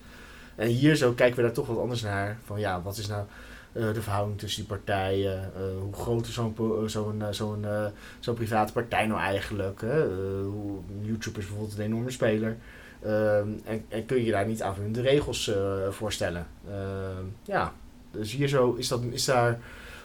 En 0.54 0.68
hier 0.68 0.96
zo 0.96 1.12
kijken 1.12 1.36
we 1.36 1.42
daar 1.42 1.52
toch 1.52 1.66
wat 1.66 1.78
anders 1.78 2.02
naar. 2.02 2.38
Van 2.44 2.60
ja, 2.60 2.82
wat 2.82 2.96
is 2.96 3.06
nou 3.06 3.24
uh, 3.72 3.92
de 3.92 4.02
verhouding 4.02 4.38
tussen 4.38 4.60
die 4.60 4.70
partijen. 4.70 5.52
Uh, 5.56 5.80
hoe 5.80 5.92
groot 5.92 6.26
is 6.26 6.34
zo'n 6.34 6.54
zo'n 6.86 7.22
zo'n 7.30 7.66
zo'n 8.20 8.34
private 8.34 8.72
partij 8.72 9.06
nou 9.06 9.20
eigenlijk? 9.20 9.80
Hè? 9.80 10.06
hoe, 10.44 10.78
YouTube 11.00 11.38
is 11.38 11.46
bijvoorbeeld 11.46 11.78
een 11.78 11.84
enorme 11.84 12.10
speler. 12.10 12.56
Ehm, 13.02 13.48
en, 13.88 14.06
kun 14.06 14.24
je 14.24 14.30
daar 14.30 14.46
niet 14.46 14.62
aanvullende 14.62 15.00
regels 15.00 15.50
voorstellen? 15.90 16.46
Ehm, 16.68 17.24
ja, 17.44 17.72
dus 18.10 18.32
hier 18.32 18.48
zo 18.48 18.74
is, 18.74 18.88
dat, 18.88 19.00
is 19.10 19.24
daar, 19.24 19.58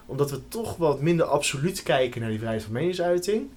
omdat 0.05 0.31
we 0.31 0.47
toch 0.47 0.75
wat 0.75 1.01
minder 1.01 1.25
absoluut 1.25 1.83
kijken 1.83 2.21
naar 2.21 2.29
die 2.29 2.39
vrijheid 2.39 2.63
van 2.63 2.73
meningsuiting. 2.73 3.49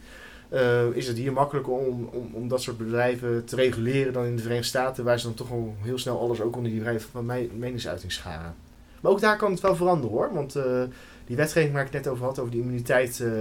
Is 0.93 1.07
het 1.07 1.17
hier 1.17 1.33
makkelijker 1.33 1.73
om, 1.73 2.09
om, 2.13 2.31
om 2.33 2.49
dat 2.49 2.63
soort 2.63 2.79
bedrijven 2.79 3.45
te 3.45 3.57
reguleren 3.57 4.13
dan 4.13 4.25
in 4.25 4.37
de 4.37 4.43
Verenigde 4.43 4.69
Staten, 4.69 5.05
waar 5.05 5.19
ze 5.19 5.27
dan 5.27 5.35
toch 5.35 5.51
al 5.51 5.75
heel 5.81 5.99
snel 5.99 6.21
alles 6.21 6.41
ook 6.41 6.57
onder 6.57 6.71
die 6.71 6.81
vrijheid 6.81 7.05
van 7.05 7.27
meningsuiting 7.59 8.13
scharen. 8.13 8.55
Maar 9.01 9.13
ook 9.13 9.21
daar 9.21 9.37
kan 9.37 9.51
het 9.51 9.61
wel 9.61 9.77
veranderen 9.77 10.17
hoor. 10.17 10.35
Want 10.35 10.57
uh, 10.57 10.83
die 11.27 11.37
wetgeving 11.37 11.73
waar 11.73 11.87
ik 11.87 11.93
het 11.93 12.05
net 12.05 12.13
over 12.13 12.25
had, 12.25 12.39
over 12.39 12.53
die 12.53 12.61
immuniteit. 12.61 13.19
Uh, 13.23 13.33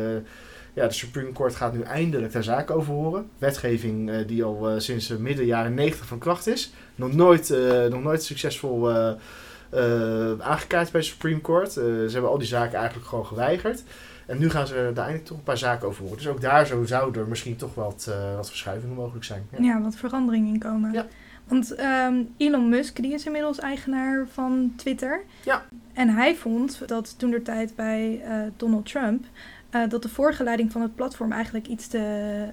ja, 0.74 0.88
de 0.88 0.94
Supreme 0.94 1.32
Court 1.32 1.56
gaat 1.56 1.74
nu 1.74 1.82
eindelijk 1.82 2.34
daar 2.34 2.44
zaken 2.44 2.76
over 2.76 2.94
horen. 2.94 3.30
Wetgeving 3.38 4.10
uh, 4.10 4.28
die 4.28 4.44
al 4.44 4.80
sinds 4.80 5.08
midden 5.08 5.46
jaren 5.46 5.74
90 5.74 6.06
van 6.06 6.18
kracht 6.18 6.48
is. 6.48 6.74
Nog 6.96 7.14
nooit, 7.14 7.54
nog 7.90 8.04
nooit 8.04 8.24
succesvol 8.24 8.90
aangekaart 10.40 10.92
bij 10.92 11.02
de 11.02 11.08
Supreme 11.08 11.42
Court. 11.42 11.72
ze 11.72 12.10
hebben 12.12 12.30
al 12.30 12.38
die 12.38 12.48
zaken 12.48 12.78
eigenlijk 12.78 13.08
gewoon 13.08 13.26
geweigerd. 13.26 13.84
En 14.26 14.38
nu 14.38 14.50
gaan 14.50 14.68
ze 14.68 14.74
daar 14.74 15.04
eindelijk 15.04 15.26
toch 15.26 15.38
een 15.38 15.44
paar 15.44 15.58
zaken 15.58 15.88
over 15.88 16.02
horen. 16.02 16.18
Dus 16.18 16.28
ook 16.28 16.42
daar 16.42 16.66
zo 16.66 16.86
zou 16.86 17.18
er 17.18 17.28
misschien 17.28 17.56
toch 17.56 17.76
wat, 17.76 18.12
wat 18.36 18.48
verschuivingen 18.48 18.96
mogelijk 18.96 19.26
zijn. 19.26 19.48
Ja, 19.52 19.64
ja 19.64 19.82
wat 19.82 19.96
veranderingen 19.96 20.54
in 20.54 20.60
komen. 20.60 20.92
Ja. 20.92 21.06
Want 21.50 21.76
ehm, 21.76 22.24
Elon 22.38 22.70
Musk 22.70 23.02
die 23.02 23.14
is 23.14 23.26
inmiddels 23.26 23.60
eigenaar 23.60 24.28
van 24.32 24.74
Twitter. 24.76 25.22
Ja. 25.46 25.66
En 25.94 26.10
hij 26.10 26.36
vond 26.36 26.88
dat 26.88 27.20
toen 27.20 27.30
de 27.30 27.42
tijd 27.42 27.76
bij 27.76 28.22
eh, 28.24 28.38
Donald 28.58 28.86
Trump... 28.86 29.26
eh, 29.70 29.90
dat 29.90 30.02
de 30.02 30.10
vorige 30.10 30.44
leiding 30.44 30.72
van 30.72 30.82
het 30.82 30.96
platform 30.96 31.32
eigenlijk 31.32 31.68
iets 31.68 31.88
te, 31.88 32.46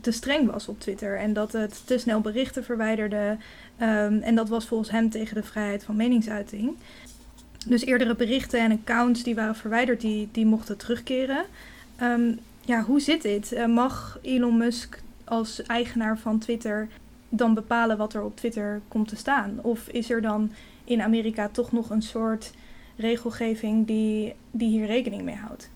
te 0.00 0.10
streng 0.10 0.50
was 0.50 0.68
op 0.68 0.80
Twitter. 0.80 1.18
En 1.18 1.32
dat 1.32 1.52
het 1.52 1.86
te 1.86 1.98
snel 1.98 2.20
berichten 2.20 2.64
verwijderde. 2.64 3.36
Ehm, 3.78 4.18
en 4.18 4.34
dat 4.34 4.48
was 4.48 4.66
volgens 4.66 4.90
hem 4.90 5.10
tegen 5.10 5.34
de 5.34 5.42
vrijheid 5.42 5.84
van 5.84 5.96
meningsuiting. 5.96 6.76
Dus 7.66 7.84
eerdere 7.84 8.14
berichten 8.14 8.60
en 8.60 8.72
accounts 8.72 9.22
die 9.22 9.34
waren 9.34 9.56
verwijderd, 9.56 10.00
die, 10.00 10.28
die 10.32 10.46
mochten 10.46 10.76
terugkeren. 10.76 11.44
Ehm, 11.96 12.32
ja, 12.60 12.82
hoe 12.82 13.00
zit 13.00 13.22
dit? 13.22 13.52
Eh, 13.52 13.66
mag 13.66 14.18
Elon 14.22 14.56
Musk 14.56 15.00
als 15.24 15.62
eigenaar 15.62 16.18
van 16.18 16.38
Twitter 16.38 16.88
dan 17.28 17.54
bepalen 17.54 17.96
wat 17.96 18.14
er 18.14 18.22
op 18.22 18.36
Twitter 18.36 18.80
komt 18.88 19.08
te 19.08 19.16
staan? 19.16 19.58
Of 19.62 19.88
is 19.88 20.10
er 20.10 20.22
dan 20.22 20.52
in 20.84 21.02
Amerika 21.02 21.48
toch 21.48 21.72
nog 21.72 21.90
een 21.90 22.02
soort 22.02 22.52
regelgeving 22.96 23.86
die, 23.86 24.34
die 24.50 24.68
hier 24.68 24.86
rekening 24.86 25.22
mee 25.22 25.36
houdt? 25.36 25.70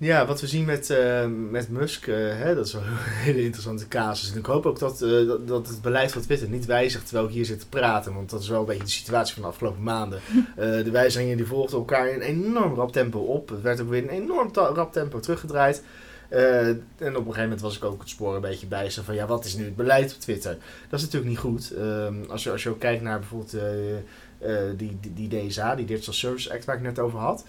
Ja, 0.00 0.26
wat 0.26 0.40
we 0.40 0.46
zien 0.46 0.64
met, 0.64 0.90
eh, 0.90 1.26
met 1.50 1.68
Musk, 1.68 2.06
eh, 2.06 2.16
hè, 2.16 2.54
dat 2.54 2.66
is 2.66 2.72
wel 2.72 2.82
een 2.86 2.96
hele 2.96 3.42
interessante 3.42 3.88
casus. 3.88 4.32
En 4.32 4.38
ik 4.38 4.46
hoop 4.46 4.66
ook 4.66 4.78
dat, 4.78 5.02
eh, 5.02 5.26
dat, 5.26 5.48
dat 5.48 5.68
het 5.68 5.82
beleid 5.82 6.12
van 6.12 6.22
Twitter 6.22 6.48
niet 6.48 6.66
wijzigt 6.66 7.06
terwijl 7.06 7.26
ik 7.26 7.34
hier 7.34 7.44
zit 7.44 7.60
te 7.60 7.68
praten. 7.68 8.14
Want 8.14 8.30
dat 8.30 8.40
is 8.40 8.48
wel 8.48 8.60
een 8.60 8.66
beetje 8.66 8.82
de 8.82 8.90
situatie 8.90 9.34
van 9.34 9.42
de 9.42 9.48
afgelopen 9.48 9.82
maanden. 9.82 10.20
De 10.56 10.90
wijzigingen 10.90 11.36
die 11.36 11.46
volgden 11.46 11.78
elkaar 11.78 12.08
in 12.08 12.14
een 12.14 12.22
enorm 12.22 12.74
rap 12.74 12.92
tempo 12.92 13.18
op. 13.18 13.48
Het 13.48 13.62
werd 13.62 13.80
ook 13.80 13.88
weer 13.88 14.02
in 14.02 14.08
een 14.08 14.22
enorm 14.22 14.50
rap 14.52 14.92
tempo 14.92 15.20
teruggedraaid. 15.20 15.82
Eh, 16.30 16.66
en 16.68 16.76
op 16.98 17.00
een 17.00 17.14
gegeven 17.14 17.42
moment 17.42 17.60
was 17.60 17.76
ik 17.76 17.84
ook 17.84 18.00
het 18.00 18.08
spoor 18.08 18.34
een 18.34 18.40
beetje 18.40 18.66
bijster 18.66 19.04
van 19.04 19.14
ja, 19.14 19.26
wat 19.26 19.44
is 19.44 19.54
nu 19.54 19.64
het 19.64 19.76
beleid 19.76 20.14
op 20.14 20.20
Twitter? 20.20 20.56
Dat 20.88 20.98
is 20.98 21.04
natuurlijk 21.04 21.30
niet 21.30 21.40
goed. 21.40 21.70
Ehm, 21.70 22.14
als, 22.28 22.42
je, 22.42 22.50
als 22.50 22.62
je 22.62 22.68
ook 22.68 22.78
kijkt 22.78 23.02
naar 23.02 23.18
bijvoorbeeld 23.18 23.54
eh, 23.54 23.96
eh, 24.38 24.70
die, 24.76 24.98
die, 25.14 25.48
DSA, 25.48 25.74
die 25.74 25.86
Digital 25.86 26.14
Service 26.14 26.52
Act 26.52 26.64
waar 26.64 26.76
ik 26.76 26.82
net 26.82 26.98
over 26.98 27.18
had. 27.18 27.44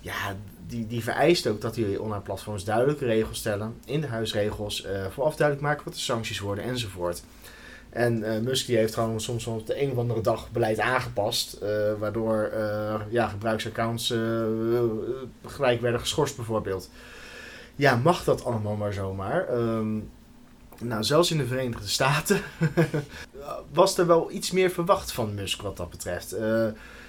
Ja, 0.00 0.36
die, 0.66 0.86
die 0.86 1.02
vereist 1.02 1.46
ook 1.46 1.60
dat 1.60 1.74
die 1.74 2.02
online 2.02 2.22
platforms 2.22 2.64
duidelijke 2.64 3.04
regels 3.04 3.38
stellen 3.38 3.74
in 3.84 4.00
de 4.00 4.06
huisregels. 4.06 4.86
vooraf 5.10 5.36
duidelijk 5.36 5.66
maken 5.66 5.84
wat 5.84 5.94
de 5.94 6.00
sancties 6.00 6.40
worden 6.40 6.64
enzovoort. 6.64 7.22
En 7.90 8.22
eh 8.22 8.40
Musk 8.40 8.66
die 8.66 8.76
heeft 8.76 8.94
gewoon 8.94 9.20
soms 9.20 9.46
op 9.46 9.66
de 9.66 9.82
een 9.82 9.90
of 9.90 9.96
andere 9.96 10.20
dag 10.20 10.50
beleid 10.50 10.78
aangepast. 10.78 11.58
waardoor 11.98 12.42
eh, 12.42 13.00
ja, 13.10 13.28
gebruiksaccounts 13.28 14.14
gelijk 15.46 15.80
werden 15.80 16.00
geschorst 16.00 16.36
bijvoorbeeld. 16.36 16.90
Ja, 17.80 17.96
mag 17.96 18.24
dat 18.24 18.44
allemaal 18.44 18.76
maar 18.76 18.92
zomaar? 18.92 19.48
Ehm, 19.48 19.98
nou, 20.80 21.04
zelfs 21.04 21.30
in 21.30 21.38
de 21.38 21.46
Verenigde 21.46 21.88
Staten 21.88 22.40
was 23.72 23.98
er 23.98 24.06
wel 24.06 24.30
iets 24.30 24.50
meer 24.50 24.70
verwacht 24.70 25.12
van 25.12 25.34
Musk 25.34 25.62
wat 25.62 25.76
dat 25.76 25.90
betreft. 25.90 26.32
Eh, 26.32 26.66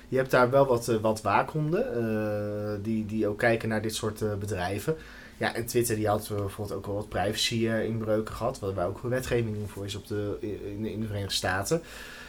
je 0.08 0.18
hebt 0.18 0.32
daar 0.32 0.50
wel 0.50 0.66
wat, 0.66 0.88
eh, 0.88 0.96
wat 0.96 1.22
waakhonden 1.22 1.94
eh, 1.96 2.84
die, 2.84 3.06
die 3.06 3.28
ook 3.28 3.38
kijken 3.38 3.70
naar 3.70 3.82
dit 3.82 3.96
soort 3.96 4.40
bedrijven. 4.40 4.96
Ja, 5.38 5.56
en 5.56 5.66
Twitter 5.66 5.96
die 5.96 6.08
had 6.08 6.28
bijvoorbeeld 6.28 6.78
ook 6.78 6.86
wel 6.86 6.96
wat 6.96 7.10
privacy-inbreuken 7.10 8.36
gehad, 8.36 8.60
waar 8.60 8.88
ook 8.88 9.02
wetgeving 9.02 9.58
voor 9.68 9.86
is 9.86 9.96
op 9.96 10.08
de, 10.08 10.38
in, 10.82 11.00
de 11.00 11.08
Verenigde 11.08 11.36
Staten. 11.36 11.82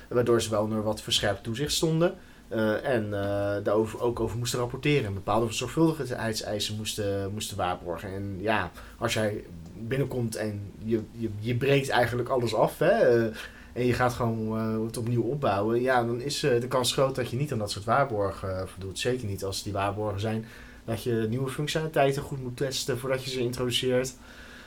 Waardoor 0.09 0.43
ze 0.43 0.51
wel 0.51 0.63
onder 0.63 0.83
wat 0.83 1.03
verscherpt 1.03 1.43
toezicht 1.43 1.73
stonden. 1.73 2.15
Eh, 2.53 2.85
en 2.85 3.05
eh, 3.05 3.65
daarover 3.65 4.01
ook 4.01 4.21
over 4.21 4.39
moesten 4.39 4.59
rapporteren. 4.59 5.05
En 5.05 5.15
bepaalde 5.15 5.53
zorgvuldigheidseisen 5.53 6.77
moesten, 6.77 7.33
moesten 7.33 7.57
waarborgen. 7.57 8.15
En 8.15 8.37
ja, 8.41 8.71
als 8.99 9.15
jij 9.15 9.45
binnenkomt 9.79 10.37
en 10.37 10.73
je, 10.85 11.01
je, 11.13 11.31
je 11.39 11.55
breekt 11.55 11.89
eigenlijk 11.89 12.29
alles 12.29 12.55
af. 12.55 12.79
Hè, 12.79 12.91
eh, 12.91 13.37
en 13.73 13.87
je 13.87 13.93
gaat 13.93 14.13
gewoon 14.13 14.59
het 14.87 14.97
opnieuw 14.97 15.23
opbouwen. 15.23 15.81
Ja, 15.81 16.05
dan 16.05 16.21
is 16.21 16.41
de 16.41 16.67
kans 16.69 16.93
groot 16.93 17.15
dat 17.15 17.31
je 17.31 17.37
niet 17.37 17.53
aan 17.53 17.59
dat 17.59 17.71
soort 17.71 17.85
waarborgen 17.85 18.69
voldoet. 18.69 18.99
Zeker 18.99 19.27
niet 19.27 19.45
als 19.45 19.63
die 19.63 19.73
waarborgen 19.73 20.21
zijn 20.21 20.45
dat 20.85 21.03
je 21.03 21.27
nieuwe 21.29 21.51
functionaliteiten 21.51 22.23
goed 22.23 22.43
moet 22.43 22.57
testen 22.57 22.99
voordat 22.99 23.25
je 23.25 23.31
ze 23.31 23.41
introduceert. 23.41 24.15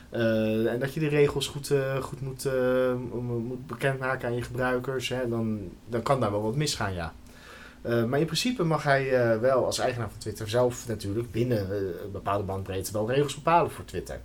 En 0.09 0.79
dat 0.79 0.93
je 0.93 0.99
de 0.99 1.07
regels 1.07 1.47
goed, 1.47 1.71
goed 2.01 2.21
moet, 2.21 2.45
eh, 2.45 2.93
moet 3.47 3.67
bekendmaken 3.67 4.27
aan 4.27 4.35
je 4.35 4.41
gebruikers. 4.41 5.09
Hè. 5.09 5.29
Dan, 5.29 5.69
dan 5.89 6.01
kan 6.01 6.19
daar 6.19 6.31
wel 6.31 6.41
wat 6.41 6.55
misgaan, 6.55 6.93
ja. 6.93 7.13
Eh, 7.85 8.03
maar 8.03 8.19
in 8.19 8.25
principe 8.25 8.63
mag 8.63 8.83
hij 8.83 9.13
eh, 9.13 9.39
wel 9.39 9.65
als 9.65 9.79
eigenaar 9.79 10.09
van 10.09 10.19
Twitter 10.19 10.49
zelf 10.49 10.87
natuurlijk 10.87 11.31
binnen 11.31 11.71
eh, 11.71 11.77
een 12.03 12.11
bepaalde 12.11 12.43
bandbreedte 12.43 12.91
wel 12.91 13.11
regels 13.11 13.35
bepalen 13.35 13.71
voor 13.71 13.85
Twitter. 13.85 14.19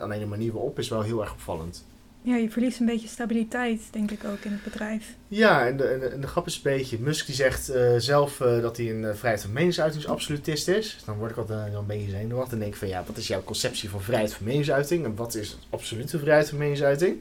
Alleen 0.00 0.20
de 0.20 0.26
manier 0.26 0.52
waarop 0.52 0.78
is 0.78 0.88
wel 0.88 1.02
heel 1.02 1.20
erg 1.20 1.32
opvallend. 1.32 1.84
Ja, 2.22 2.36
je 2.36 2.50
verliest 2.50 2.80
een 2.80 2.86
beetje 2.86 3.08
stabiliteit, 3.08 3.80
denk 3.90 4.10
ik 4.10 4.24
ook, 4.24 4.38
in 4.38 4.52
het 4.52 4.64
bedrijf. 4.64 5.14
Ja, 5.28 5.66
en 5.66 5.76
de, 5.76 5.84
en 5.84 6.00
de, 6.00 6.06
en 6.06 6.20
de 6.20 6.26
grap 6.26 6.46
is 6.46 6.54
een 6.54 6.60
beetje, 6.62 6.98
Musk 6.98 7.26
die 7.26 7.34
zegt 7.34 7.72
zelf 7.96 8.36
dat 8.36 8.76
hij 8.76 8.90
een 8.90 9.02
uh, 9.02 9.14
vrijheid 9.14 9.42
van 9.42 9.52
meningsuitingsabsolutist 9.52 10.68
is. 10.68 11.02
Dan 11.04 11.16
word 11.16 11.30
ik 11.30 11.36
altijd 11.36 11.74
een 11.74 11.86
beetje 11.86 12.10
zenuwachtig 12.10 12.52
en 12.52 12.58
denk 12.58 12.72
ik 12.72 12.78
van 12.78 12.88
ja, 12.88 13.04
wat 13.06 13.16
is 13.16 13.26
jouw 13.26 13.42
conceptie 13.42 13.90
van 13.90 14.02
vrijheid 14.02 14.34
van 14.34 14.46
meningsuiting? 14.46 15.04
En 15.04 15.14
wat 15.14 15.34
is 15.34 15.58
absolute 15.70 16.18
vrijheid 16.18 16.48
van 16.48 16.58
meningsuiting? 16.58 17.20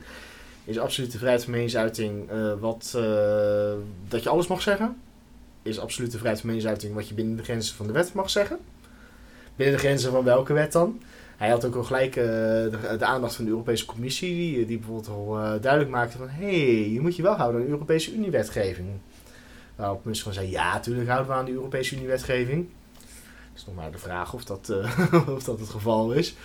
Is 0.65 0.79
absolute 0.79 1.17
vrijheid 1.17 1.43
van 1.43 1.51
meningsuiting 1.51 2.29
wat, 2.59 2.97
dat 4.07 4.23
je 4.23 4.29
alles 4.29 4.47
mag 4.47 4.61
zeggen? 4.61 4.95
Is 5.67 5.79
absolute 5.79 6.17
vrijheid 6.17 6.39
van 6.39 6.49
meningsuiting 6.49 6.93
wat 6.93 7.07
je 7.07 7.13
binnen 7.13 7.37
de 7.37 7.43
grenzen 7.43 7.75
van 7.75 7.87
de 7.87 7.93
wet 7.93 8.13
mag 8.13 8.29
zeggen? 8.29 8.57
Binnen 9.55 9.75
de 9.75 9.81
grenzen 9.81 10.11
van 10.11 10.23
welke 10.23 10.53
wet 10.53 10.71
dan? 10.71 11.01
Hij 11.37 11.49
had 11.49 11.65
ook 11.65 11.75
al 11.75 11.83
gelijk 11.83 12.15
uh, 12.15 12.23
de, 12.23 12.97
aandacht 12.99 13.35
van 13.35 13.45
de 13.45 13.51
Europese 13.51 13.85
Commissie, 13.85 14.35
die, 14.35 14.65
die 14.65 14.77
bijvoorbeeld 14.77 15.07
al 15.07 15.37
uh, 15.37 15.51
duidelijk 15.61 15.91
maakte 15.91 16.17
van 16.17 16.29
hé, 16.29 16.45
hey, 16.45 16.89
je 16.89 17.01
moet 17.01 17.15
je 17.15 17.21
wel 17.21 17.35
houden 17.35 17.59
aan 17.59 17.65
de 17.65 17.71
Europese 17.71 18.13
Unie-wetgeving. 18.13 18.87
Waarop 19.75 20.05
Musk 20.05 20.21
gewoon 20.21 20.37
zei, 20.37 20.49
ja, 20.49 20.73
natuurlijk 20.73 21.07
houden 21.07 21.31
we 21.31 21.37
aan 21.37 21.45
de 21.45 21.51
Europese 21.51 21.95
Unie-wetgeving. 21.95 22.67
Dat 22.93 23.55
is 23.55 23.65
nog 23.65 23.75
maar 23.75 23.91
de 23.91 23.97
vraag 23.97 24.33
of 24.33 24.45
dat, 24.45 24.73
of 25.35 25.43
dat 25.43 25.59
het 25.59 25.69
geval 25.69 26.11
is. 26.11 26.35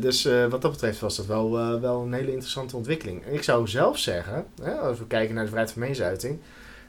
dus 0.00 0.28
wat 0.48 0.62
dat 0.62 0.70
betreft 0.70 1.00
was 1.00 1.16
dat 1.16 1.26
wel, 1.26 1.80
wel 1.80 2.02
een 2.02 2.12
hele 2.12 2.32
interessante 2.32 2.76
ontwikkeling. 2.76 3.26
Ik 3.26 3.42
zou 3.42 3.68
zelf 3.68 3.98
zeggen, 3.98 4.46
hè, 4.62 4.72
als 4.72 4.98
we 4.98 5.06
kijken 5.06 5.34
naar 5.34 5.44
de 5.44 5.50
vrijheid 5.50 5.72
van 5.72 5.82
meningsuiting, 5.82 6.38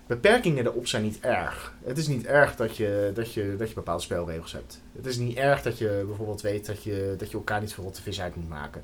beperkingen 0.09 0.65
erop 0.65 0.87
zijn 0.87 1.03
niet 1.03 1.19
erg. 1.19 1.73
Het 1.83 1.97
is 1.97 2.07
niet 2.07 2.25
erg 2.25 2.55
dat 2.55 2.77
je, 2.77 3.11
dat 3.13 3.33
je, 3.33 3.55
dat 3.57 3.67
je 3.69 3.73
bepaalde 3.73 4.03
spelregels 4.03 4.51
hebt. 4.51 4.81
Het 4.95 5.05
is 5.05 5.17
niet 5.17 5.37
erg 5.37 5.61
dat 5.61 5.77
je 5.77 6.03
bijvoorbeeld 6.07 6.41
weet 6.41 6.65
dat 6.65 6.83
je, 6.83 7.15
dat 7.17 7.31
je 7.31 7.37
elkaar 7.37 7.61
niet 7.61 7.73
voor 7.73 7.83
rotte 7.83 8.01
vis 8.01 8.21
uit 8.21 8.35
moet 8.35 8.49
maken. 8.49 8.83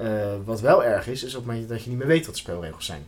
Uh, 0.00 0.34
wat 0.44 0.60
wel 0.60 0.84
erg 0.84 1.06
is, 1.06 1.24
is 1.24 1.34
op 1.34 1.40
het 1.40 1.50
moment 1.50 1.68
dat 1.68 1.82
je 1.82 1.88
niet 1.90 1.98
meer 1.98 2.06
weet 2.06 2.26
wat 2.26 2.34
de 2.34 2.40
spelregels 2.40 2.86
zijn. 2.86 3.02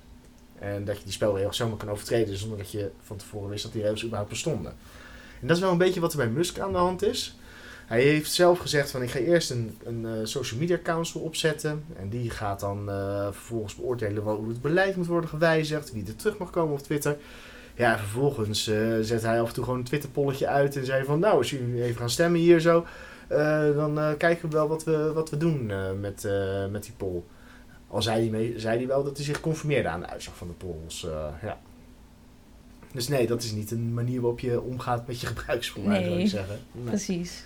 En 0.58 0.84
dat 0.84 0.98
je 0.98 1.04
die 1.04 1.12
spelregels 1.12 1.56
zomaar 1.56 1.76
kan 1.76 1.90
overtreden 1.90 2.36
zonder 2.36 2.58
dat 2.58 2.70
je 2.70 2.90
van 3.00 3.16
tevoren 3.16 3.50
wist 3.50 3.62
dat 3.62 3.72
die 3.72 3.82
regels 3.82 4.02
überhaupt 4.02 4.30
bestonden. 4.30 4.72
En 5.40 5.46
dat 5.46 5.56
is 5.56 5.62
wel 5.62 5.72
een 5.72 5.78
beetje 5.78 6.00
wat 6.00 6.12
er 6.12 6.18
bij 6.18 6.28
Musk 6.28 6.58
aan 6.58 6.72
de 6.72 6.78
hand 6.78 7.02
is. 7.02 7.36
Hij 7.86 8.02
heeft 8.02 8.32
zelf 8.32 8.58
gezegd 8.58 8.90
van 8.90 9.02
ik 9.02 9.10
ga 9.10 9.18
eerst 9.18 9.50
een, 9.50 9.78
een 9.84 10.02
uh, 10.02 10.12
social 10.22 10.60
media 10.60 10.78
council 10.82 11.20
opzetten. 11.20 11.84
En 11.96 12.08
die 12.08 12.30
gaat 12.30 12.60
dan 12.60 12.88
uh, 12.88 13.24
vervolgens 13.24 13.74
beoordelen 13.74 14.22
hoe 14.22 14.48
het 14.48 14.60
beleid 14.60 14.96
moet 14.96 15.06
worden 15.06 15.30
gewijzigd. 15.30 15.92
Wie 15.92 16.06
er 16.06 16.16
terug 16.16 16.38
mag 16.38 16.50
komen 16.50 16.72
op 16.72 16.82
Twitter. 16.82 17.16
Ja, 17.74 17.98
vervolgens 17.98 18.68
uh, 18.68 18.98
zet 19.00 19.22
hij 19.22 19.40
af 19.40 19.48
en 19.48 19.54
toe 19.54 19.64
gewoon 19.64 19.78
een 19.78 19.84
Twitter-polletje 19.84 20.46
uit. 20.46 20.76
En 20.76 20.84
zei 20.84 21.04
van 21.04 21.18
nou, 21.18 21.36
als 21.36 21.50
jullie 21.50 21.82
even 21.82 21.96
gaan 21.96 22.10
stemmen 22.10 22.40
hier 22.40 22.60
zo. 22.60 22.86
dan 23.74 24.14
kijken 24.18 24.48
we 24.48 24.56
wel 24.56 24.68
wat 24.68 24.84
we, 24.84 25.12
wat 25.12 25.30
we 25.30 25.36
doen 25.36 25.66
met, 26.00 26.28
met 26.70 26.82
die 26.82 26.94
poll. 26.96 27.22
Al 27.88 28.02
zei 28.02 28.20
hij, 28.20 28.30
mee, 28.30 28.54
zei 28.56 28.76
hij 28.76 28.86
wel 28.86 29.04
dat 29.04 29.16
hij 29.16 29.24
zich 29.24 29.40
conformeerde 29.40 29.88
aan 29.88 30.00
de 30.00 30.06
uitslag 30.06 30.36
van 30.36 30.46
de 30.46 30.52
polls. 30.52 31.06
ja. 31.42 31.58
Dus 32.92 33.08
nee, 33.08 33.26
dat 33.26 33.42
is 33.42 33.52
niet 33.52 33.70
een 33.70 33.94
manier 33.94 34.20
waarop 34.20 34.40
je 34.40 34.60
omgaat 34.60 35.06
met 35.06 35.20
je 35.20 35.26
gebruiksvoorwaarden, 35.26 36.16
nee, 36.16 36.26
zou 36.26 36.42
ik 36.42 36.48
zeggen. 36.48 36.58
Nee. 36.72 36.84
Precies. 36.84 37.44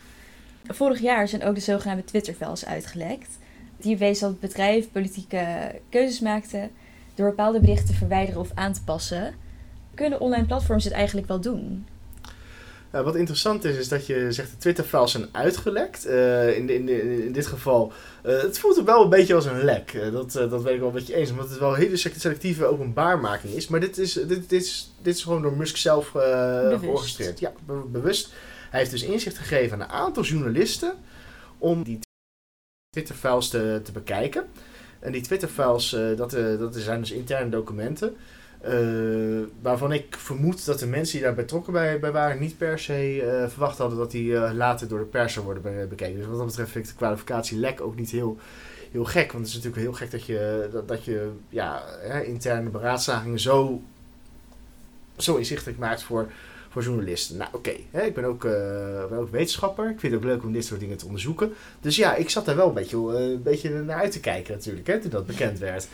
Vorig 0.67 1.01
jaar 1.01 1.29
zijn 1.29 1.45
ook 1.45 1.55
de 1.55 1.61
zogenaamde 1.61 2.05
Twitter-files 2.05 2.67
uitgelekt. 2.67 3.39
Die 3.77 3.97
wees 3.97 4.19
dat 4.19 4.31
het 4.31 4.41
bedrijf 4.41 4.93
politieke 4.93 5.75
keuzes 5.89 6.21
maakte 6.21 6.69
door 7.15 7.29
bepaalde 7.29 7.61
berichten 7.61 7.87
te 7.87 7.95
verwijderen 7.95 8.41
of 8.41 8.51
aan 8.55 8.73
te 8.73 8.85
passen. 8.85 9.35
Kunnen 9.95 10.21
online 10.21 10.47
platforms 10.47 10.85
het 10.85 10.93
eigenlijk 10.93 11.29
wel 11.29 11.41
doen? 11.41 11.87
Wat 12.91 13.17
interessant 13.17 13.65
is, 13.65 13.77
is 13.77 13.89
dat 13.89 14.07
je 14.07 14.33
zegt 14.33 14.51
de 14.51 14.57
Twitter-files 14.57 15.11
zijn 15.11 15.29
uitgelekt. 15.33 16.07
Uh, 16.07 16.57
in, 16.57 16.67
de, 16.67 16.75
in, 16.75 16.87
de, 16.87 17.25
in, 17.25 17.33
dit 17.33 17.47
geval, 17.47 17.93
uh, 18.27 18.43
het 18.43 18.59
voelt 18.59 18.85
wel 18.85 19.03
een 19.03 19.09
beetje 19.09 19.35
als 19.35 19.45
een 19.45 19.65
lek. 19.65 19.93
Uh, 19.93 20.13
dat, 20.13 20.33
dat 20.33 20.63
weet 20.63 20.75
ik 20.75 20.79
wel 20.79 20.89
een 20.89 20.95
beetje 20.95 21.15
eens, 21.15 21.31
omdat 21.31 21.51
het 21.51 21.59
wel 21.59 21.71
een 21.71 21.81
hele 21.81 21.97
selectieve 21.97 22.67
openbaarmaking 22.67 23.55
is. 23.55 23.69
Maar 23.69 23.81
dit 23.81 23.99
is, 23.99 24.13
dit, 24.13 24.29
dit 24.29 24.53
is, 24.53 24.93
dit 25.03 25.15
is 25.15 25.23
gewoon 25.23 25.43
door 25.43 25.57
Musk 25.57 25.77
zelf 25.77 26.09
georchestreerd. 26.81 27.41
Ja, 27.41 27.53
be 27.67 27.73
bewust. 27.73 28.33
Hij 28.71 28.79
heeft 28.79 28.91
dus 28.91 29.03
inzicht 29.03 29.39
gegeven 29.39 29.83
aan 29.83 29.89
een 29.89 29.95
aantal 29.95 30.23
journalisten 30.23 30.95
om 31.59 31.83
die 31.83 31.99
Twitter-files 32.91 33.49
te, 33.49 33.81
te 33.85 33.93
bekijken. 33.93 34.47
En 34.99 35.13
die 35.13 35.23
Twitter-files, 35.23 35.91
dat, 36.17 36.31
dat 36.59 36.77
zijn 36.77 37.01
dus 37.01 37.11
interne 37.11 37.51
documenten. 37.51 38.17
Uh, 38.65 39.45
waarvan 39.63 39.93
ik 39.93 40.17
vermoed 40.17 40.65
dat 40.65 40.79
de 40.79 40.87
mensen 40.87 41.17
die 41.17 41.27
daar 41.27 41.35
betrokken 41.35 41.73
bij, 41.73 42.01
bij 42.01 42.13
waren 42.13 42.41
niet 42.41 42.59
per 42.59 42.79
se 42.79 43.47
verwacht 43.49 43.79
hadden 43.79 43.99
dat 43.99 44.11
die 44.11 44.55
later 44.55 44.89
door 44.89 44.99
de 44.99 45.05
pers 45.05 45.33
zou 45.33 45.45
worden 45.45 45.63
be 45.63 45.87
bekeken. 45.89 46.17
Dus 46.17 46.27
wat 46.27 46.37
dat 46.37 46.47
betreft 46.47 46.71
vind 46.71 46.85
ik 46.85 46.91
de 46.91 46.97
kwalificatie 46.97 47.59
lek 47.59 47.81
ook 47.81 47.97
niet 47.97 48.11
heel, 48.11 48.39
heel 48.91 49.05
gek. 49.05 49.33
Want 49.33 49.45
het 49.45 49.49
is 49.49 49.55
natuurlijk 49.55 49.83
heel 49.83 49.93
gek 49.93 50.11
dat 50.11 50.25
je, 50.25 50.69
dat, 50.73 50.89
dat 50.89 51.05
je 51.05 51.31
ja, 51.49 51.83
hè, 52.01 52.23
interne 52.23 52.71
beraadslagingen 52.71 53.41
zo, 53.41 53.83
zo 55.17 55.37
inzichtelijk 55.37 55.79
maakt 55.79 56.03
voor, 56.03 56.31
voor 56.69 56.83
journalisten. 56.83 57.37
Nou, 57.37 57.51
oké. 57.53 57.73
hè, 57.91 58.03
ik 58.03 58.15
ben 58.15 58.25
ook, 58.25 58.45
eh, 58.45 59.07
ben 59.09 59.19
ook 59.19 59.31
wetenschapper. 59.31 59.91
Ik 59.91 60.01
vind 60.01 60.13
het 60.13 60.23
ook 60.23 60.29
leuk 60.29 60.43
om 60.43 60.53
dit 60.53 60.65
soort 60.65 60.81
dingen 60.81 60.97
te 60.97 61.07
onderzoeken. 61.07 61.53
Dus 61.81 61.97
ja, 61.97 62.15
ik 62.15 62.31
zat 62.31 62.45
daar 62.45 62.57
wel 62.57 62.69
een 62.69 62.75
beetje, 62.75 63.17
eh, 63.17 63.31
een 63.31 63.43
beetje 63.43 63.71
naar 63.71 64.01
uit 64.01 64.13
te 64.13 64.21
kijken 64.21 64.55
natuurlijk, 64.55 64.87
hè, 64.87 65.01
toen 65.01 65.11
dat 65.11 65.27
bekend 65.27 65.59
werd. 65.69 65.89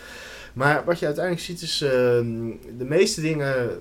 Maar 0.55 0.85
wat 0.85 0.99
je 0.99 1.07
uiteindelijk 1.07 1.45
ziet 1.45 1.63
is, 1.63 1.81
ehm, 1.83 2.51
de 2.79 2.85
meeste 2.85 3.21
dingen 3.21 3.81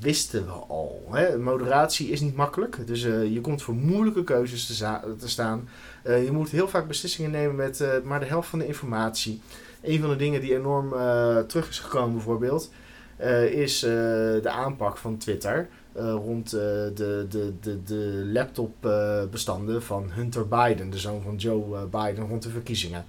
wisten 0.00 0.44
we 0.44 0.52
al. 0.52 1.08
Hè? 1.10 1.38
Moderatie 1.38 2.10
is 2.10 2.20
niet 2.20 2.36
makkelijk, 2.36 2.86
dus 2.86 3.04
eh, 3.04 3.32
je 3.32 3.40
komt 3.40 3.62
voor 3.62 3.74
moeilijke 3.74 4.24
keuzes 4.24 4.66
te, 4.66 5.28
staan. 5.28 5.68
Eh, 6.02 6.24
je 6.24 6.32
moet 6.32 6.50
heel 6.50 6.68
vaak 6.68 6.88
beslissingen 6.88 7.30
nemen 7.30 7.56
met 7.56 7.80
eh, 7.80 7.88
maar 8.04 8.20
de 8.20 8.26
helft 8.26 8.48
van 8.48 8.58
de 8.58 8.66
informatie. 8.66 9.40
Een 9.82 10.00
van 10.00 10.10
de 10.10 10.16
dingen 10.16 10.40
die 10.40 10.54
enorm 10.54 10.92
eh, 10.92 11.38
terug 11.38 11.68
is 11.68 11.78
gekomen 11.78 12.14
bijvoorbeeld, 12.14 12.70
eh, 12.70 12.78
is 13.54 13.82
eh, 13.82 13.90
de 14.42 14.50
aanpak 14.50 14.96
van 14.96 15.16
Twitter 15.16 15.68
eh, 15.92 16.02
rond 16.12 16.52
eh, 16.52 16.60
de, 16.94 17.26
de, 17.28 17.52
de, 17.60 17.82
de 17.82 18.30
laptopbestanden 18.32 19.82
van 19.82 20.10
Hunter 20.10 20.48
Biden, 20.48 20.90
de 20.90 20.98
zoon 20.98 21.22
van 21.22 21.36
Joe 21.36 21.76
eh, 21.76 21.82
Biden, 22.06 22.28
rond 22.28 22.42
de 22.42 22.50
verkiezingen. 22.50 23.04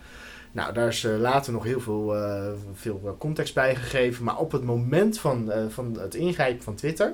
Nou, 0.52 0.74
daar 0.74 0.88
is 0.88 1.04
eh, 1.04 1.18
later 1.20 1.54
nog 1.54 1.64
heel 1.64 1.80
veel, 1.80 2.16
eh, 2.16 2.52
veel 2.74 3.02
eh, 3.06 3.12
context 3.18 3.54
bij 3.54 3.76
gegeven. 3.76 4.24
Maar 4.24 4.38
op 4.38 4.52
het 4.52 4.64
moment 4.64 5.20
van, 5.20 5.52
eh, 5.52 5.64
van 5.70 5.98
het 6.00 6.16
ingrijpen 6.16 6.64
van 6.64 6.76
Twitter 6.76 7.14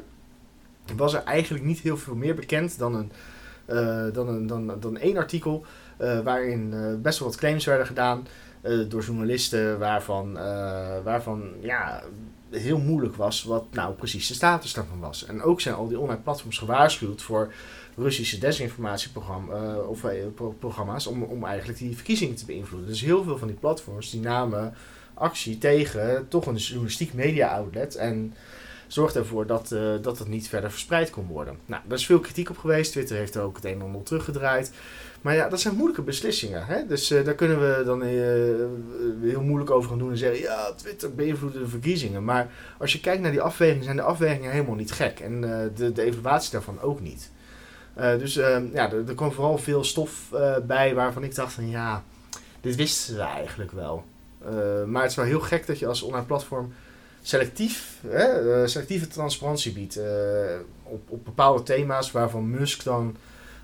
was 0.95 1.13
er 1.13 1.23
eigenlijk 1.23 1.65
niet 1.65 1.79
heel 1.79 1.97
veel 1.97 2.15
meer 2.15 2.35
bekend 2.35 2.79
dan 2.79 2.95
een, 2.95 3.11
eh, 3.65 4.13
dan 4.13 4.27
een, 4.27 4.47
dan, 4.47 4.79
dan 4.79 4.97
één 4.97 5.17
artikel. 5.17 5.65
eh, 5.97 6.19
waarin 6.19 6.73
eh, 6.73 6.79
best 7.01 7.19
wel 7.19 7.27
wat 7.27 7.37
claims 7.37 7.65
werden 7.65 7.85
gedaan 7.87 8.27
eh, 8.61 8.79
door 8.89 9.01
journalisten. 9.03 9.79
Waarvan, 9.79 10.37
eh, 10.37 10.97
waarvan 11.03 11.49
ja, 11.59 12.03
heel 12.51 12.77
moeilijk 12.79 13.15
was 13.15 13.43
wat 13.43 13.65
nou 13.71 13.93
precies 13.93 14.27
de 14.27 14.33
status 14.33 14.73
daarvan 14.73 14.99
was. 14.99 15.25
En 15.25 15.41
ook 15.41 15.61
zijn 15.61 15.75
al 15.75 15.87
die 15.87 15.99
online 15.99 16.21
platforms 16.21 16.57
gewaarschuwd 16.57 17.21
voor 17.21 17.53
Russische 17.95 18.37
desinformatieprogramma's 18.37 19.87
of, 19.87 20.03
eh, 20.03 20.25
pro- 20.35 20.55
programma's 20.59 21.07
om, 21.07 21.23
om 21.23 21.45
eigenlijk 21.45 21.79
die 21.79 21.95
verkiezingen 21.95 22.35
te 22.35 22.45
beïnvloeden. 22.45 22.89
Dus 22.89 23.01
heel 23.01 23.23
veel 23.23 23.37
van 23.37 23.47
die 23.47 23.57
platforms 23.57 24.09
die 24.09 24.19
namen 24.21 24.73
actie 25.13 25.57
tegen 25.57 26.27
toch 26.27 26.45
een 26.45 26.55
journalistiek 26.55 27.13
media 27.13 27.47
outlet 27.47 27.95
en 27.95 28.33
zorgde 28.87 29.19
ervoor 29.19 29.45
dat, 29.47 29.71
eh, 29.71 29.93
dat 30.01 30.19
het 30.19 30.27
niet 30.27 30.47
verder 30.47 30.71
verspreid 30.71 31.09
kon 31.09 31.27
worden. 31.27 31.57
Nou, 31.65 31.81
daar 31.87 31.97
is 31.97 32.05
veel 32.05 32.19
kritiek 32.19 32.49
op 32.49 32.57
geweest. 32.57 32.91
Twitter 32.91 33.17
heeft 33.17 33.35
er 33.35 33.41
ook 33.41 33.55
het 33.55 33.65
een 33.65 33.73
en 33.73 33.81
ander 33.81 34.03
teruggedraaid. 34.03 34.71
Maar 35.27 35.35
ja, 35.35 35.49
dat 35.49 35.61
zijn 35.61 35.75
moeilijke 35.75 36.01
beslissingen. 36.01 36.65
Hè? 36.65 36.85
Dus 36.85 37.11
eh, 37.11 37.25
daar 37.25 37.33
kunnen 37.33 37.59
we 37.59 37.83
dan 37.85 38.01
eh, 38.01 38.09
heel 39.29 39.41
moeilijk 39.41 39.71
over 39.71 39.89
gaan 39.89 39.99
doen 39.99 40.09
en 40.11 40.17
zeggen: 40.17 40.39
ja, 40.39 40.71
Twitter 40.75 41.15
beïnvloedde 41.15 41.59
de 41.59 41.67
verkiezingen. 41.67 42.23
Maar 42.23 42.51
als 42.77 42.93
je 42.93 42.99
kijkt 42.99 43.21
naar 43.21 43.31
die 43.31 43.41
afwegingen, 43.41 43.83
zijn 43.83 43.95
de 43.95 44.01
afwegingen 44.01 44.51
helemaal 44.51 44.75
niet 44.75 44.91
gek. 44.91 45.19
En 45.19 45.43
eh, 45.43 45.67
de, 45.75 45.91
de 45.91 46.01
evaluatie 46.01 46.51
daarvan 46.51 46.81
ook 46.81 46.99
niet. 47.01 47.31
Eh, 47.93 48.17
dus 48.17 48.37
eh, 48.37 48.73
ja, 48.73 48.91
er, 48.91 49.15
kwam 49.15 49.31
vooral 49.31 49.57
veel 49.57 49.83
stof 49.83 50.33
eh, 50.33 50.55
bij 50.63 50.95
waarvan 50.95 51.23
ik 51.23 51.35
dacht: 51.35 51.53
van 51.53 51.69
ja, 51.69 52.03
dit 52.61 52.75
wisten 52.75 53.15
we 53.15 53.21
eigenlijk 53.21 53.71
wel. 53.71 54.03
Eh, 54.45 54.83
maar 54.85 55.01
het 55.01 55.11
is 55.11 55.17
wel 55.17 55.25
heel 55.25 55.39
gek 55.39 55.67
dat 55.67 55.79
je 55.79 55.87
als 55.87 56.01
online 56.01 56.25
platform 56.25 56.73
selectief, 57.21 57.99
hè, 58.07 58.61
eh, 58.61 58.67
selectieve 58.67 59.07
transparantie 59.07 59.71
biedt 59.71 59.97
eh, 59.97 60.05
op, 60.83 61.01
op 61.09 61.25
bepaalde 61.25 61.63
thema's 61.63 62.11
waarvan 62.11 62.49
Musk 62.49 62.83
dan 62.83 63.15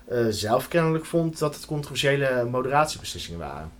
eh, 0.04 0.26
zelf 0.28 0.68
kennelijk 0.68 1.04
vond 1.04 1.38
dat 1.38 1.54
het 1.54 1.66
controversiële 1.66 2.48
moderatiebeslissingen 2.50 3.40
waren. 3.40 3.70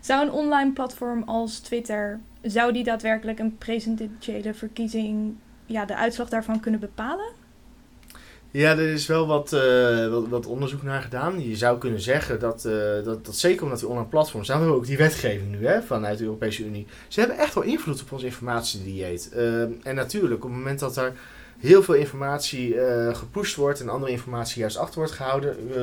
Zou 0.00 0.26
een 0.26 0.32
online 0.32 0.72
platform 0.72 1.22
als 1.22 1.58
Twitter, 1.58 2.20
zou 2.42 2.72
die 2.72 2.84
daadwerkelijk 2.84 3.38
een 3.38 3.58
presidentiële 3.58 4.54
verkiezing, 4.54 5.34
ja, 5.66 5.84
de 5.84 5.96
uitslag 5.96 6.28
daarvan 6.28 6.60
kunnen 6.60 6.80
bepalen? 6.80 7.26
Ja, 8.50 8.70
er 8.70 8.92
is 8.92 9.06
wel 9.06 9.26
wat, 9.26 9.52
eh, 9.52 10.08
wat, 10.08 10.28
wat 10.28 10.46
onderzoek 10.46 10.82
naar 10.82 11.02
gedaan. 11.02 11.48
Je 11.48 11.56
zou 11.56 11.78
kunnen 11.78 12.00
zeggen 12.00 12.40
dat, 12.40 12.64
eh, 12.64 13.04
dat, 13.04 13.24
dat 13.24 13.36
zeker 13.36 13.62
omdat 13.62 13.78
die 13.78 13.88
online 13.88 14.08
platforms, 14.08 14.46
daar 14.46 14.56
hebben 14.56 14.74
we 14.74 14.80
ook 14.80 14.86
die 14.88 14.96
wetgeving 14.96 15.50
nu 15.50 15.66
hè, 15.66 15.82
vanuit 15.82 16.18
de 16.18 16.24
Europese 16.24 16.64
Unie, 16.64 16.86
ze 17.08 17.20
hebben 17.20 17.38
echt 17.38 17.54
wel 17.54 17.64
invloed 17.64 18.02
op 18.02 18.12
ons 18.12 18.22
informatiedieet. 18.22 19.30
Uh, 19.36 19.62
en 19.62 19.94
natuurlijk, 19.94 20.44
op 20.44 20.50
het 20.50 20.58
moment 20.58 20.78
dat 20.78 20.96
er 20.96 21.12
heel 21.58 21.82
veel 21.82 21.94
informatie 21.94 22.80
eh, 22.80 23.14
gepusht 23.14 23.56
wordt 23.56 23.80
en 23.80 23.88
andere 23.88 24.12
informatie 24.12 24.60
juist 24.60 24.76
achter 24.76 24.98
wordt 24.98 25.12
gehouden, 25.12 25.56
eh, 25.74 25.82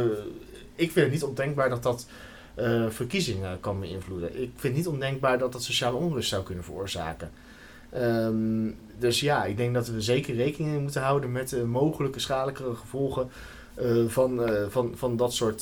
ik 0.76 0.91
vind 0.91 1.06
het 1.06 1.12
niet 1.12 1.23
ondenkbaar 1.23 1.69
dat 1.69 1.84
dat 1.84 2.08
eh, 2.56 2.86
verkiezingen 2.89 3.60
kan 3.60 3.80
beïnvloeden. 3.80 4.30
Ik 4.30 4.52
vind 4.56 4.62
het 4.62 4.73
niet 4.73 4.88
ondenkbaar 4.88 5.38
dat 5.38 5.52
dat 5.52 5.63
sociale 5.63 5.97
onrust 5.97 6.30
zou 6.30 6.43
kunnen 6.43 6.63
veroorzaken. 6.63 7.32
Ehm, 7.89 8.71
dus 8.99 9.19
ja, 9.19 9.45
ik 9.45 9.58
denk 9.58 9.73
dat 9.73 9.88
we 9.88 10.02
zeker 10.02 10.36
rekening 10.36 10.82
moeten 10.82 11.02
houden 11.02 11.32
met 11.32 11.49
de 11.49 11.65
mogelijke 11.65 12.19
schadelijke 12.19 12.76
gevolgen 12.76 13.30
van, 14.08 14.41
van, 14.69 14.93
van, 14.95 15.17
dat 15.17 15.34
soort, 15.34 15.62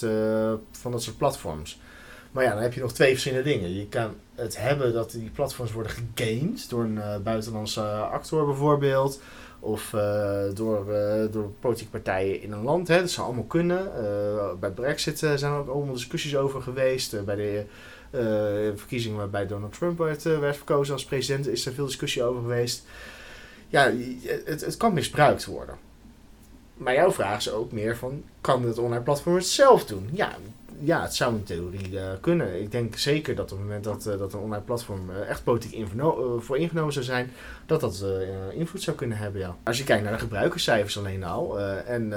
van 0.72 0.92
dat 0.92 1.04
soort 1.04 1.18
platforms. 1.18 1.80
Maar 2.32 2.44
ja, 2.44 2.54
dan 2.54 2.62
heb 2.62 2.74
je 2.74 2.82
nog 2.82 2.94
twee 2.94 3.12
verschillende 3.12 3.50
dingen. 3.50 3.74
Je 3.74 3.88
kan 3.88 4.14
het 4.36 4.58
hebben 4.58 4.94
dat 4.94 5.12
die 5.12 5.30
platforms 5.30 5.72
worden 5.72 5.92
gegamed 5.92 6.70
door 6.70 6.84
een 6.84 7.24
buitenlandse 7.24 7.82
actor 7.92 8.46
bijvoorbeeld. 8.46 9.20
Of 9.64 9.94
eh, 9.94 10.44
door, 10.54 10.94
eh, 10.94 11.32
door 11.32 11.52
politieke 11.60 11.92
partijen 11.92 12.42
in 12.42 12.52
een 12.52 12.64
land. 12.64 12.88
Hè. 12.88 13.00
Dat 13.00 13.10
zou 13.10 13.28
allemaal 13.28 13.44
kunnen. 13.44 13.96
Eh, 13.96 14.54
bij 14.60 14.72
Brexit 14.72 15.20
zijn 15.20 15.44
er 15.44 15.58
ook 15.58 15.70
allemaal 15.70 15.94
discussies 15.94 16.36
over 16.36 16.62
geweest. 16.62 17.26
Bij 17.26 17.36
de 17.36 17.66
verkiezingen 18.76 19.18
waarbij 19.18 19.48
Donald 19.48 19.74
Trump 19.74 19.98
werd, 19.98 20.24
werd 20.24 20.56
verkozen 20.56 20.94
als 20.94 21.06
president 21.06 21.48
is 21.48 21.66
er 21.66 21.74
veel 21.74 21.86
discussie 21.86 22.24
over 22.24 22.42
geweest. 22.42 22.86
Ja, 23.68 23.92
het, 24.46 24.66
het 24.66 24.78
kan 24.78 24.94
misbruikt 24.94 25.46
worden. 25.46 25.76
Maar 26.74 26.94
jouw 26.94 27.12
vraag 27.12 27.38
is 27.38 27.52
ook 27.52 27.72
meer 27.72 27.98
van, 27.98 28.24
kan 28.42 28.64
het 28.64 28.78
online 28.78 29.04
platform 29.04 29.36
het 29.36 29.46
zelf 29.46 29.86
doen? 29.86 30.10
Ja, 30.12 30.36
ja 30.80 31.02
het 31.02 31.16
zou 31.16 31.36
in 31.36 31.44
theorie 31.44 32.00
eh, 32.00 32.06
kunnen. 32.22 32.62
Ik 32.62 32.72
denk 32.72 32.98
zeker 32.98 33.36
dat 33.36 33.52
op 33.52 33.58
het 33.58 33.68
moment 33.68 33.84
dat, 33.84 34.06
eh, 34.06 34.18
dat 34.18 34.34
een 34.34 34.40
online 34.40 34.64
platform 34.64 35.10
eh, 35.10 35.30
echt 35.30 35.44
politiek 35.44 35.88
voor 36.40 36.58
ingenomen 36.58 36.94
zou 36.94 37.06
zijn, 37.06 37.32
dat 37.66 37.82
dat 37.82 38.06
invloed 38.54 38.82
zou 38.82 38.98
kunnen 38.98 39.18
hebben, 39.18 39.42
ja. 39.42 39.56
Als 39.64 39.78
je 39.78 39.84
kijkt 39.84 40.04
naar 40.04 40.14
de 40.14 40.20
gebruikerscijfers 40.20 40.98
alleen 40.98 41.24
al 41.24 41.60
en 41.60 42.14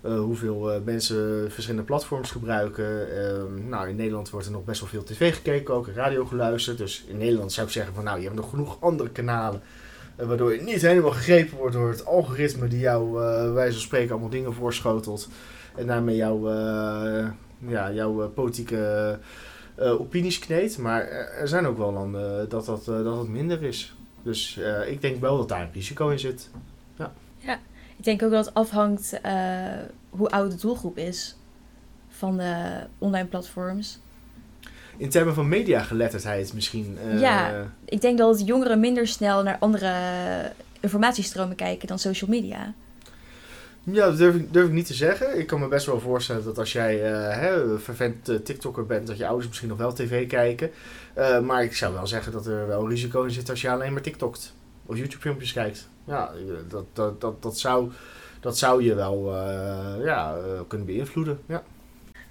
hoeveel 0.00 0.80
mensen 0.84 1.52
verschillende 1.52 1.86
platforms 1.86 2.30
gebruiken. 2.30 3.16
Ehm, 3.18 3.68
nou, 3.68 3.88
in 3.88 3.96
Nederland 3.96 4.30
wordt 4.30 4.46
er 4.46 4.52
nog 4.52 4.64
best 4.64 4.80
wel 4.80 4.88
veel 4.88 5.02
tv 5.02 5.34
gekeken, 5.34 5.74
ook 5.74 5.88
radio 5.88 6.24
geluisterd. 6.24 6.78
Dus 6.78 7.04
in 7.08 7.18
Nederland 7.18 7.52
zou 7.52 7.66
ik 7.66 7.72
zeggen 7.72 7.94
van, 7.94 8.04
nou, 8.04 8.18
je 8.18 8.24
hebt 8.24 8.36
nog 8.36 8.50
genoeg 8.50 8.76
andere 8.80 9.10
kanalen 9.10 9.62
waardoor 10.16 10.54
je 10.54 10.62
niet 10.62 10.82
helemaal 10.82 11.10
gegrepen 11.10 11.58
wordt 11.58 11.74
door 11.74 11.88
het 11.88 12.06
algoritme 12.06 12.68
die 12.68 12.78
jou, 12.78 13.24
eh 13.24 13.52
wijze 13.52 13.72
van 13.72 13.82
spreken, 13.82 14.10
allemaal 14.10 14.30
dingen 14.30 14.54
voorschotelt. 14.54 15.28
En 15.74 15.86
daarmee 15.86 16.16
jouw, 16.16 16.48
ja, 17.66 17.92
jouw 17.92 18.22
eh, 18.22 18.28
politieke 18.34 19.18
eh, 19.74 20.00
opinies 20.00 20.38
kneedt. 20.38 20.78
Maar 20.78 21.08
er 21.08 21.48
zijn 21.48 21.66
ook 21.66 21.76
wel 21.78 21.92
landen 21.92 22.48
dat 22.48 22.66
dat, 22.66 22.88
eh, 22.88 23.04
dat 23.04 23.18
het 23.18 23.28
minder 23.28 23.62
is. 23.62 23.94
Dus 24.22 24.58
eh, 24.58 24.90
ik 24.90 25.00
denk 25.00 25.20
wel 25.20 25.36
dat 25.36 25.48
daar 25.48 25.60
een 25.62 25.72
risico 25.72 26.08
in 26.08 26.18
zit. 26.18 26.50
Ik 27.96 28.04
denk 28.08 28.22
ook 28.22 28.30
dat 28.30 28.44
het 28.44 28.54
afhangt 28.54 29.20
eh, 29.20 29.32
hoe 30.10 30.28
oud 30.30 30.50
de 30.50 30.56
doelgroep 30.56 30.96
is 30.98 31.36
van 32.08 32.36
de 32.36 32.80
online 32.98 33.26
platforms. 33.28 33.98
In 34.96 35.08
termen 35.08 35.34
van 35.34 35.48
mediageletterdheid 35.48 36.52
misschien. 36.54 36.98
eh, 37.04 37.20
Ja. 37.20 37.66
Ik 37.84 38.00
denk 38.00 38.18
dat 38.18 38.46
jongeren 38.46 38.80
minder 38.80 39.06
snel 39.06 39.42
naar 39.42 39.56
andere 39.60 39.92
informatiestromen 40.80 41.56
kijken 41.56 41.88
dan 41.88 41.98
social 41.98 42.30
media. 42.30 42.74
Ja, 43.84 44.06
dat 44.06 44.18
durf 44.52 44.66
ik, 44.66 44.72
niet 44.72 44.86
te 44.86 44.94
zeggen. 44.94 45.38
Ik 45.38 45.46
kan 45.46 45.60
me 45.60 45.68
best 45.68 45.86
wel 45.86 46.00
voorstellen 46.00 46.44
dat 46.44 46.58
als 46.58 46.72
jij 46.72 46.96
hè, 46.96 47.78
vervent 47.78 48.28
eh, 48.28 48.36
TikToker 48.36 48.86
bent, 48.86 49.06
dat 49.06 49.16
je 49.16 49.26
ouders 49.26 49.48
misschien 49.48 49.68
nog 49.68 49.78
wel 49.78 49.92
tv 49.92 50.28
kijken. 50.28 50.70
Eh, 51.14 51.40
maar 51.40 51.62
ik 51.62 51.76
zou 51.76 51.94
wel 51.94 52.06
zeggen 52.06 52.32
dat 52.32 52.46
er 52.46 52.66
wel 52.66 52.88
risico 52.88 53.22
in 53.22 53.30
zit 53.30 53.50
als 53.50 53.60
je 53.60 53.70
alleen 53.70 53.92
maar 53.92 54.02
TikTokt 54.02 54.54
of 54.86 54.96
YouTube 54.96 55.22
filmpjes 55.22 55.52
kijkt. 55.52 55.88
Ja, 56.04 56.30
dat, 56.68 56.84
dat, 56.92 57.20
dat, 57.20 57.42
dat, 57.42 57.58
zou, 57.58 57.90
dat 58.40 58.58
zou 58.58 58.82
je 58.82 58.94
wel 58.94 59.34
ja, 60.04 60.36
kunnen 60.68 60.86
beïnvloeden. 60.86 61.38
Ja. 61.46 61.62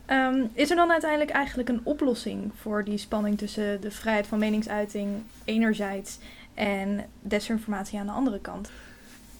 Ehm, 0.05 0.45
is 0.53 0.69
er 0.69 0.75
dan 0.75 0.91
uiteindelijk 0.91 1.31
eigenlijk 1.31 1.69
een 1.69 1.81
oplossing 1.83 2.51
voor 2.55 2.83
die 2.83 2.97
spanning 2.97 3.37
tussen 3.37 3.81
de 3.81 3.91
vrijheid 3.91 4.27
van 4.27 4.39
meningsuiting 4.39 5.09
enerzijds 5.45 6.17
en 6.53 7.05
desinformatie 7.21 7.99
aan 7.99 8.05
de 8.05 8.11
andere 8.11 8.39
kant? 8.39 8.69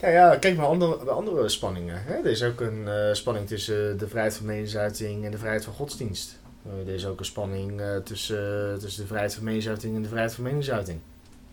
Ja, 0.01 0.35
kijk 0.35 0.57
maar 0.57 0.65
andere, 0.65 0.97
bij 1.03 1.13
andere 1.13 1.49
spanningen. 1.49 2.03
Hè? 2.03 2.13
Er 2.13 2.25
is 2.25 2.43
ook 2.43 2.59
een 2.61 2.87
eh, 2.87 3.13
spanning 3.13 3.47
tussen 3.47 3.97
de 3.97 4.07
vrijheid 4.07 4.35
van 4.35 4.45
meningsuiting 4.45 5.25
en 5.25 5.31
de 5.31 5.37
vrijheid 5.37 5.63
van 5.63 5.73
godsdienst. 5.73 6.39
Eh, 6.65 6.87
er 6.87 6.93
is 6.93 7.05
ook 7.05 7.19
een 7.19 7.25
spanning 7.25 7.81
eh, 7.81 7.95
tussen, 7.97 8.79
tussen 8.79 9.01
de 9.01 9.07
vrijheid 9.07 9.33
van 9.33 9.43
meningsuiting 9.43 9.95
en 9.95 10.01
de 10.01 10.07
vrijheid 10.07 10.33
van 10.33 10.43
meningsuiting. 10.43 10.99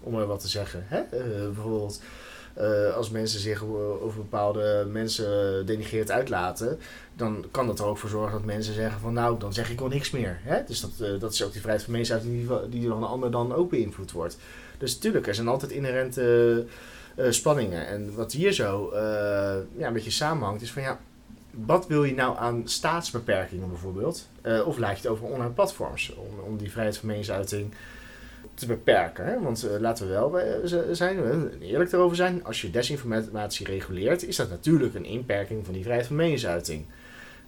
Om 0.00 0.12
maar 0.12 0.26
wat 0.26 0.40
te 0.40 0.48
zeggen. 0.48 0.84
Hè? 0.86 0.98
Eh, 0.98 1.44
bijvoorbeeld, 1.54 2.00
Eh, 2.54 2.96
als 2.96 3.10
mensen 3.10 3.40
zich 3.40 3.64
over 4.02 4.18
bepaalde 4.18 4.86
mensen 4.90 5.66
denigreerd 5.66 6.10
uitlaten, 6.10 6.78
dan 7.16 7.44
kan 7.50 7.66
dat 7.66 7.78
er 7.78 7.84
ook 7.84 7.98
voor 7.98 8.08
zorgen 8.08 8.32
dat 8.32 8.44
mensen 8.44 8.74
zeggen 8.74 9.00
van 9.00 9.12
nou, 9.12 9.38
dan 9.38 9.52
zeg 9.52 9.70
ik 9.70 9.78
wel 9.78 9.88
niks 9.88 10.10
meer. 10.10 10.38
Hè? 10.42 10.60
Dus 10.66 10.80
dat, 10.80 10.90
eh, 11.00 11.20
dat 11.20 11.32
is 11.32 11.44
ook 11.44 11.52
die 11.52 11.60
vrijheid 11.60 11.84
van 11.84 11.92
meningsuiting 11.92 12.48
die, 12.48 12.68
die 12.68 12.88
door 12.88 12.96
een 12.96 13.02
ander 13.02 13.30
dan 13.30 13.54
ook 13.54 13.70
beïnvloed 13.70 14.12
wordt. 14.12 14.36
Dus 14.78 14.98
tuurlijk, 14.98 15.26
er 15.26 15.34
zijn 15.34 15.48
altijd 15.48 15.70
inherente 15.70 16.22
eh, 16.22 16.72
spanningen. 17.30 17.86
En 17.86 18.14
wat 18.14 18.32
hier 18.32 18.52
zo 18.52 18.90
eh, 18.90 19.00
ja, 19.76 19.86
een 19.86 19.92
beetje 19.92 20.10
samenhangt, 20.10 20.62
is 20.62 20.72
van 20.72 20.82
ja, 20.82 20.98
wat 21.50 21.86
wil 21.86 22.04
je 22.04 22.14
nou 22.14 22.38
aan 22.38 22.62
staatsbeperkingen 22.64 23.68
bijvoorbeeld? 23.68 24.28
Eh, 24.42 24.66
of 24.66 24.78
laat 24.78 24.90
je 24.90 24.96
het 24.96 25.06
over 25.06 25.26
online 25.26 25.50
platforms 25.50 26.14
om, 26.14 26.40
om 26.46 26.56
die 26.56 26.70
vrijheid 26.70 26.96
van 26.96 27.08
meningsuiting 27.08 27.74
te 28.54 28.66
beperken? 28.66 29.24
Hè? 29.24 29.40
Want 29.40 29.62
eh, 29.62 29.80
laten 29.80 30.06
we 30.06 30.12
wel 30.12 30.40
eh, 30.40 30.84
zijn, 30.92 31.50
eerlijk 31.60 31.92
erover 31.92 32.16
zijn. 32.16 32.44
Als 32.44 32.60
je 32.60 32.70
desinformatie 32.70 33.66
reguleert, 33.66 34.22
is 34.26 34.36
dat 34.36 34.50
natuurlijk 34.50 34.94
een 34.94 35.04
inperking 35.04 35.64
van 35.64 35.74
die 35.74 35.82
vrijheid 35.82 36.06
van 36.06 36.16
meningsuiting. 36.16 36.84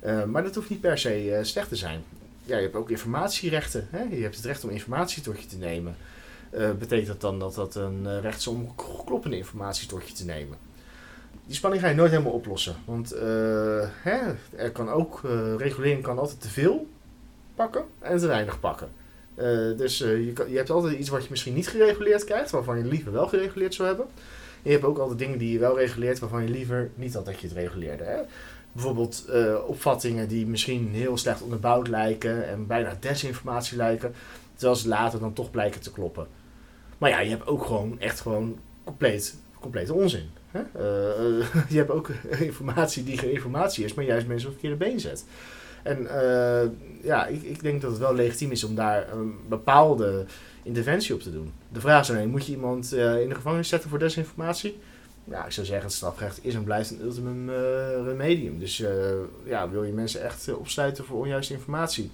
Eh, 0.00 0.24
maar 0.24 0.42
dat 0.42 0.54
hoeft 0.54 0.70
niet 0.70 0.80
per 0.80 0.98
se 0.98 1.34
eh, 1.34 1.44
slecht 1.44 1.68
te 1.68 1.76
zijn. 1.76 2.02
Ja, 2.44 2.56
je 2.56 2.62
hebt 2.62 2.74
ook 2.74 2.90
informatierechten. 2.90 3.88
Hè? 3.90 4.02
Je 4.16 4.22
hebt 4.22 4.36
het 4.36 4.44
recht 4.44 4.64
om 4.64 4.70
informatie 4.70 5.22
tot 5.22 5.40
je 5.40 5.46
te 5.46 5.56
nemen. 5.56 5.96
Eh, 6.50 6.70
betekent 6.78 7.06
dat 7.06 7.20
dan 7.20 7.38
dat 7.38 7.54
dat 7.54 7.74
een 7.74 8.06
eh, 8.06 8.20
recht 8.20 8.38
is 8.38 8.46
om 8.46 8.74
k- 8.74 9.04
kloppende 9.06 9.36
informatie 9.36 9.88
tot 9.88 10.08
je 10.08 10.14
te 10.14 10.24
nemen? 10.24 10.56
Die 11.46 11.54
spanning 11.56 11.82
ga 11.82 11.88
je 11.88 11.94
nooit 11.94 12.10
helemaal 12.10 12.32
oplossen. 12.32 12.74
Want 12.84 13.12
eh, 13.12 13.22
hè, 14.02 14.18
er 14.56 14.70
kan 14.72 14.88
ook, 14.88 15.20
eh, 15.24 15.54
regulering 15.56 16.02
kan 16.02 16.18
altijd 16.18 16.40
te 16.40 16.48
veel 16.48 16.86
pakken 17.54 17.84
en 17.98 18.18
te 18.18 18.26
weinig 18.26 18.60
pakken. 18.60 18.88
Eh, 19.34 19.46
dus 19.76 20.00
eh, 20.00 20.08
je, 20.26 20.32
je 20.48 20.56
hebt 20.56 20.70
altijd 20.70 20.98
iets 20.98 21.08
wat 21.08 21.22
je 21.22 21.30
misschien 21.30 21.54
niet 21.54 21.68
gereguleerd 21.68 22.24
krijgt, 22.24 22.50
waarvan 22.50 22.78
je 22.78 22.84
liever 22.84 23.12
wel 23.12 23.28
gereguleerd 23.28 23.74
zou 23.74 23.88
hebben. 23.88 24.06
En 24.62 24.62
je 24.62 24.70
hebt 24.70 24.84
ook 24.84 24.98
altijd 24.98 25.18
dingen 25.18 25.38
die 25.38 25.52
je 25.52 25.58
wel 25.58 25.78
reguleert, 25.78 26.18
waarvan 26.18 26.42
je 26.42 26.48
liever 26.48 26.90
niet 26.94 27.14
had 27.14 27.24
dat 27.24 27.40
je 27.40 27.46
het 27.46 27.56
reguleerde. 27.56 28.04
Hè? 28.04 28.20
Bijvoorbeeld 28.72 29.24
eh, 29.28 29.54
opvattingen 29.66 30.28
die 30.28 30.46
misschien 30.46 30.88
heel 30.92 31.16
slecht 31.16 31.42
onderbouwd 31.42 31.88
lijken 31.88 32.48
en 32.48 32.66
bijna 32.66 32.96
desinformatie 33.00 33.76
lijken, 33.76 34.14
terwijl 34.54 34.78
ze 34.78 34.88
later 34.88 35.20
dan 35.20 35.32
toch 35.32 35.50
blijken 35.50 35.80
te 35.80 35.92
kloppen. 35.92 36.26
Maar 37.00 37.10
ja, 37.10 37.20
je 37.20 37.30
hebt 37.30 37.46
ook 37.46 37.64
gewoon 37.64 38.00
echt 38.00 38.20
gewoon 38.20 38.58
compleet, 38.84 39.36
complete 39.60 39.94
onzin. 39.94 40.30
Hè? 40.50 40.60
Eh, 40.74 41.40
eh, 41.40 41.46
je 41.68 41.76
hebt 41.76 41.90
ook 41.90 42.08
informatie 42.50 43.04
die 43.04 43.18
geen 43.18 43.30
informatie 43.30 43.84
is, 43.84 43.94
maar 43.94 44.04
juist 44.04 44.26
mensen 44.26 44.48
op 44.48 44.54
het 44.54 44.62
verkeerde 44.62 44.90
been 44.90 45.00
zet. 45.00 45.24
En 45.82 46.06
eh, 46.06 46.68
ja, 47.02 47.26
ik, 47.26 47.42
ik 47.42 47.62
denk 47.62 47.80
dat 47.80 47.90
het 47.90 48.00
wel 48.00 48.14
legitiem 48.14 48.50
is 48.50 48.64
om 48.64 48.74
daar 48.74 49.12
een 49.12 49.38
bepaalde 49.48 50.24
interventie 50.62 51.14
op 51.14 51.20
te 51.20 51.32
doen. 51.32 51.52
De 51.68 51.80
vraag 51.80 52.02
is 52.02 52.10
alleen, 52.10 52.30
moet 52.30 52.46
je 52.46 52.52
iemand 52.52 52.92
in 52.92 53.28
de 53.28 53.34
gevangenis 53.34 53.68
zetten 53.68 53.90
voor 53.90 53.98
desinformatie? 53.98 54.78
Ja, 55.24 55.44
ik 55.44 55.52
zou 55.52 55.66
zeggen, 55.66 55.86
het 55.86 55.94
strafrecht 55.94 56.44
is 56.44 56.54
en 56.54 56.64
blijft 56.64 56.90
een 56.90 57.02
ultimum 57.02 57.48
eh, 57.48 57.56
remedium. 58.04 58.58
Dus 58.58 58.82
ja, 59.44 59.70
wil 59.70 59.84
je 59.84 59.92
mensen 59.92 60.22
echt 60.22 60.54
opsluiten 60.54 61.04
voor 61.04 61.18
onjuiste 61.18 61.52
informatie? 61.52 62.10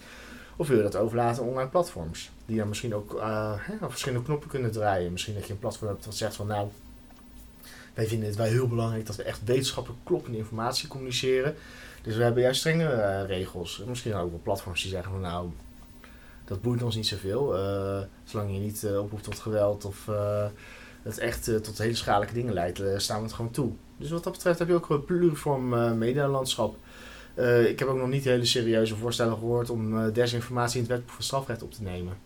Of 0.57 0.69
wil 0.69 0.77
je 0.77 0.83
dat 0.83 0.97
overlaten 0.97 1.43
aan 1.43 1.49
online 1.49 1.69
platforms? 1.69 2.31
Die 2.47 2.59
dan 2.59 2.69
misschien 2.69 2.95
ook 2.95 3.15
eh, 3.15 3.53
hè, 3.57 3.75
verschillende 3.79 4.25
knoppen 4.25 4.49
kunnen 4.49 4.73
draaien. 4.73 5.13
Misschien 5.13 5.35
dat 5.35 5.47
je 5.47 5.53
een 5.53 5.59
platform 5.59 5.91
hebt 5.91 6.05
dat 6.05 6.17
zegt 6.17 6.37
van 6.37 6.47
nou, 6.47 6.69
wij 7.95 8.07
vinden 8.07 8.29
het 8.29 8.37
wel 8.37 8.47
heel 8.47 8.69
belangrijk 8.69 9.07
dat 9.07 9.17
we 9.17 9.23
echt 9.23 9.45
wetenschappelijk 9.45 10.05
kloppende 10.05 10.39
informatie 10.39 10.89
communiceren. 10.89 11.55
Dus 12.07 12.17
we 12.17 12.23
hebben 12.23 12.43
juist 12.43 12.61
strenge 12.61 12.85
eh, 12.85 13.27
regels. 13.27 13.81
En 13.81 13.89
misschien 13.89 14.15
ook 14.15 14.31
wel 14.31 14.41
platforms 14.43 14.83
die 14.83 14.91
zeggen 14.91 15.11
van 15.11 15.21
nou, 15.21 15.49
dat 16.45 16.63
boeit 16.63 16.83
ons 16.83 16.97
niet 16.97 17.07
zoveel. 17.07 17.57
eh, 17.57 18.01
zolang 18.25 18.53
je 18.53 18.59
niet 18.59 18.85
eh, 18.85 18.99
oproept 18.99 19.25
tot 19.25 19.39
geweld 19.39 19.85
of 19.85 20.11
het 21.03 21.19
echt 21.19 21.45
tot 21.63 21.79
hele 21.79 21.95
schadelijke 21.95 22.35
dingen 22.35 22.53
leidt, 22.53 22.83
staan 22.97 23.19
we 23.19 23.25
het 23.25 23.33
gewoon 23.33 23.51
toe. 23.51 23.73
Dus 23.97 24.11
wat 24.11 24.25
dat 24.25 24.33
betreft 24.33 24.59
heb 24.59 24.69
je 24.69 24.75
ook 24.75 24.91
een 24.91 25.05
pluriform 25.05 25.99
medialandschap. 25.99 26.77
Ik 27.67 27.79
heb 27.79 27.89
ook 27.89 27.97
nog 27.97 28.09
niet 28.09 28.25
hele 28.25 28.45
serieuze 28.45 28.97
voorstellen 28.97 29.35
gehoord 29.35 29.71
om 29.71 30.13
desinformatie 30.13 30.77
in 30.77 30.83
het 30.83 30.93
wetboek 30.93 31.11
van 31.11 31.23
strafrecht 31.23 31.63
op 31.63 31.73
te 31.73 31.83
nemen. 31.83 32.26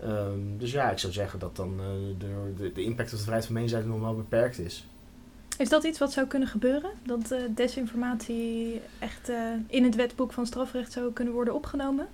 Ehm, 0.00 0.58
dus 0.58 0.72
ja, 0.72 0.90
ik 0.90 0.98
zou 0.98 1.12
zeggen 1.12 1.38
dat 1.38 1.56
dan 1.56 1.80
eh, 1.80 1.86
de, 2.18 2.54
de, 2.56 2.72
de 2.72 2.82
impact 2.82 3.10
op 3.12 3.16
de 3.16 3.22
vrijheid 3.22 3.44
van 3.44 3.54
meningsuiting 3.54 3.94
nog 3.94 4.04
wel 4.04 4.16
beperkt 4.16 4.58
is. 4.58 4.86
Is 5.58 5.68
dat 5.68 5.84
iets 5.84 5.98
wat 5.98 6.12
zou 6.12 6.26
kunnen 6.26 6.48
gebeuren? 6.48 6.90
Dat 7.02 7.30
eh, 7.30 7.40
desinformatie 7.54 8.80
echt 8.98 9.28
eh, 9.28 9.36
in 9.66 9.84
het 9.84 9.94
wetboek 9.94 10.32
van 10.32 10.46
strafrecht 10.46 10.92
zou 10.92 11.12
kunnen 11.12 11.34
worden 11.34 11.54
opgenomen? 11.54 12.08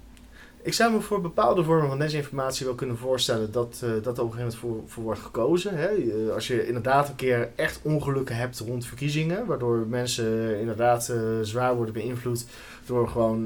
Ik 0.62 0.72
zou 0.72 0.92
me 0.92 1.00
voor 1.00 1.20
bepaalde 1.20 1.64
vormen 1.64 1.88
van 1.88 1.98
desinformatie 1.98 2.66
wel 2.66 2.74
kunnen 2.74 2.96
voorstellen 2.96 3.52
dat, 3.52 3.80
eh, 3.84 3.90
dat 4.02 4.18
er 4.18 4.24
op 4.24 4.32
een 4.32 4.36
gegeven 4.36 4.58
moment 4.60 4.82
voor, 4.82 4.82
voor 4.86 5.02
wordt 5.02 5.20
gekozen. 5.20 5.76
Hè? 5.76 5.88
Als 6.34 6.46
je 6.46 6.66
inderdaad 6.66 7.08
een 7.08 7.14
keer 7.14 7.48
echt 7.54 7.80
ongelukken 7.82 8.36
hebt 8.36 8.58
rond 8.58 8.86
verkiezingen, 8.86 9.46
waardoor 9.46 9.86
mensen 9.88 10.60
inderdaad 10.60 11.12
zwaar 11.42 11.76
worden 11.76 11.94
beïnvloed 11.94 12.46
door 12.86 13.08
gewoon 13.08 13.44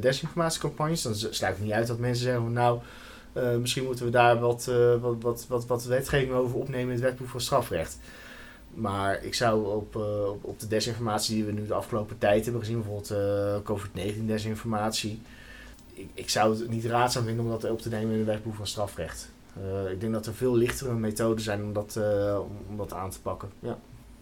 desinformatiecampagnes, 0.00 1.02
dan 1.02 1.14
sluit 1.14 1.56
ik 1.56 1.62
niet 1.62 1.72
uit 1.72 1.86
dat 1.86 1.98
mensen 1.98 2.24
zeggen 2.24 2.42
van 2.42 2.52
nou, 2.52 2.78
eh, 3.32 3.56
misschien 3.56 3.84
moeten 3.84 4.04
we 4.04 4.10
daar 4.10 4.38
wat, 4.40 4.68
eh, 4.68 5.00
wat, 5.00 5.16
wat, 5.20 5.46
wat, 5.48 5.66
wat 5.66 5.84
wetgeving 5.84 6.32
over 6.32 6.56
opnemen 6.56 6.86
in 6.86 6.90
het 6.90 7.00
wetboek 7.00 7.28
van 7.28 7.40
strafrecht. 7.40 7.98
Maar 8.74 9.24
ik 9.24 9.34
zou 9.34 9.66
op, 9.66 9.96
eh, 9.96 10.28
op, 10.28 10.44
op 10.44 10.60
de 10.60 10.66
desinformatie 10.66 11.34
die 11.34 11.44
we 11.44 11.52
nu 11.52 11.66
de 11.66 11.74
afgelopen 11.74 12.18
tijd 12.18 12.44
hebben 12.44 12.62
gezien, 12.62 12.82
bijvoorbeeld 12.82 13.10
eh, 13.10 13.56
COVID-19 13.62 14.26
desinformatie, 14.26 15.20
ik, 15.92 16.08
ik 16.14 16.30
zou 16.30 16.58
het 16.58 16.70
niet 16.70 16.84
raadzaam 16.84 17.24
vinden 17.24 17.44
om 17.44 17.50
dat 17.50 17.70
op 17.70 17.80
te 17.80 17.88
nemen 17.88 18.12
in 18.12 18.18
het 18.18 18.26
wetboek 18.26 18.54
van 18.54 18.66
strafrecht. 18.66 19.30
Ik 19.90 20.00
denk 20.00 20.12
dat 20.12 20.26
er 20.26 20.34
veel 20.34 20.56
lichtere 20.56 20.94
methoden 20.94 21.44
zijn 21.44 21.62
om 21.62 21.72
dat, 21.72 22.00
om 22.68 22.76
dat 22.76 22.92
aan 22.92 23.10
te 23.10 23.20
pakken. 23.20 23.50
Ja. 23.58 23.78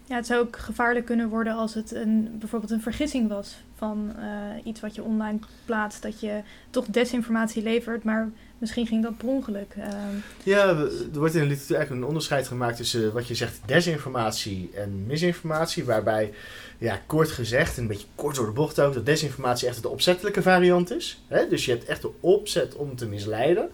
Ja, 0.09 0.15
het 0.15 0.25
zou 0.25 0.41
ook 0.41 0.57
gevaarlijk 0.57 1.05
kunnen 1.05 1.29
worden 1.29 1.53
als 1.53 1.73
het 1.73 1.93
een, 1.93 2.35
bijvoorbeeld 2.39 2.71
een 2.71 2.81
vergissing 2.81 3.29
was 3.29 3.57
van 3.75 4.11
eh, 4.17 4.65
iets 4.65 4.79
wat 4.79 4.95
je 4.95 5.03
online 5.03 5.39
plaatst. 5.65 6.01
Dat 6.01 6.19
je 6.19 6.41
toch 6.69 6.85
desinformatie 6.85 7.63
levert, 7.63 8.03
maar 8.03 8.29
misschien 8.57 8.87
ging 8.87 9.03
dat 9.03 9.17
per 9.17 9.27
ongeluk. 9.27 9.73
Ehm, 9.77 10.15
Ja, 10.43 10.67
er 10.67 11.19
wordt 11.19 11.33
in 11.33 11.41
de 11.41 11.47
literatuur 11.47 11.75
eigenlijk 11.75 11.89
een 11.89 12.07
onderscheid 12.07 12.47
gemaakt 12.47 12.77
tussen 12.77 13.13
wat 13.13 13.27
je 13.27 13.35
zegt 13.35 13.59
desinformatie 13.65 14.69
en 14.75 15.05
misinformatie. 15.05 15.83
Waarbij, 15.85 16.33
ja, 16.77 16.99
kort 17.05 17.29
gezegd, 17.29 17.75
en 17.75 17.81
een 17.81 17.87
beetje 17.87 18.07
kort 18.15 18.35
door 18.35 18.45
de 18.45 18.51
bocht 18.51 18.79
ook, 18.79 18.93
dat 18.93 19.05
desinformatie 19.05 19.67
echt 19.67 19.81
de 19.81 19.89
opzettelijke 19.89 20.41
variant 20.41 20.91
is. 20.91 21.21
Hè? 21.27 21.47
Dus 21.47 21.65
je 21.65 21.71
hebt 21.71 21.85
echt 21.85 22.01
de 22.01 22.11
opzet 22.19 22.75
om 22.75 22.95
te 22.95 23.07
misleiden. 23.07 23.69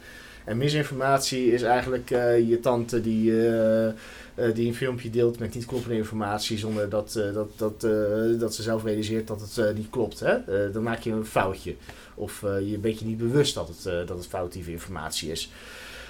En 0.46 0.58
misinformatie 0.58 1.52
is 1.52 1.62
eigenlijk 1.62 2.12
eh, 2.12 2.50
je 2.50 2.60
tante 2.60 3.02
die, 3.02 3.48
eh, 3.50 3.94
die 4.54 4.68
een 4.68 4.76
filmpje 4.76 5.10
deelt 5.10 5.40
met 5.40 5.54
niet 5.56 5.66
kloppende 5.66 5.98
informatie 5.98 6.58
zonder 6.58 6.90
dat, 6.90 7.16
eh, 7.16 7.34
dat, 7.34 7.50
dat, 7.56 7.84
eh, 7.84 8.40
dat 8.40 8.56
ze 8.56 8.62
zelf 8.64 8.84
realiseert 8.84 9.28
dat 9.28 9.42
het 9.42 9.58
eh, 9.58 9.76
niet 9.76 9.90
klopt. 9.90 10.20
Hè? 10.20 10.34
Eh, 10.34 10.74
dan 10.74 10.84
maak 10.84 11.00
je 11.00 11.12
een 11.12 11.26
foutje. 11.26 11.76
Of 12.16 12.44
eh, 12.44 12.70
je 12.70 12.78
bent 12.78 13.00
je 13.00 13.06
niet 13.06 13.18
bewust 13.18 13.54
dat 13.54 13.68
het, 13.68 13.86
eh, 13.86 14.08
dat 14.08 14.18
het 14.18 14.28
foutieve 14.28 14.72
informatie 14.72 15.32
is. 15.32 15.52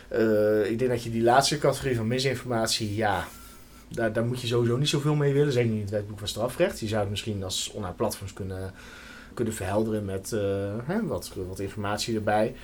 Eh, 0.08 0.70
ik 0.70 0.80
denk 0.80 0.92
dat 0.92 1.04
je 1.04 1.12
die 1.12 1.24
laatste 1.24 1.58
categorie 1.58 1.96
van 1.96 2.08
misinformatie, 2.08 2.96
ja, 2.96 3.28
daar, 3.88 4.14
daar 4.14 4.26
moet 4.26 4.42
je 4.42 4.48
sowieso 4.48 4.78
niet 4.78 4.90
zoveel 4.90 5.16
mee 5.16 5.34
willen. 5.34 5.54
Zeker 5.54 5.70
niet 5.70 5.78
in 5.78 5.86
het 5.86 5.94
wetboek 5.94 6.20
van 6.20 6.28
strafrecht. 6.28 6.80
Je 6.80 6.88
zou 6.88 7.02
het 7.02 7.10
misschien 7.10 7.44
als 7.44 7.72
online 7.74 7.96
platforms 7.96 8.34
kunnen, 8.34 8.74
kunnen 9.34 9.54
verhelderen 9.54 10.06
met 10.06 10.34
eh, 10.34 10.74
hè, 10.84 11.06
wat, 11.06 11.32
wat 11.48 11.60
informatie 11.60 12.16
erbij. 12.16 12.56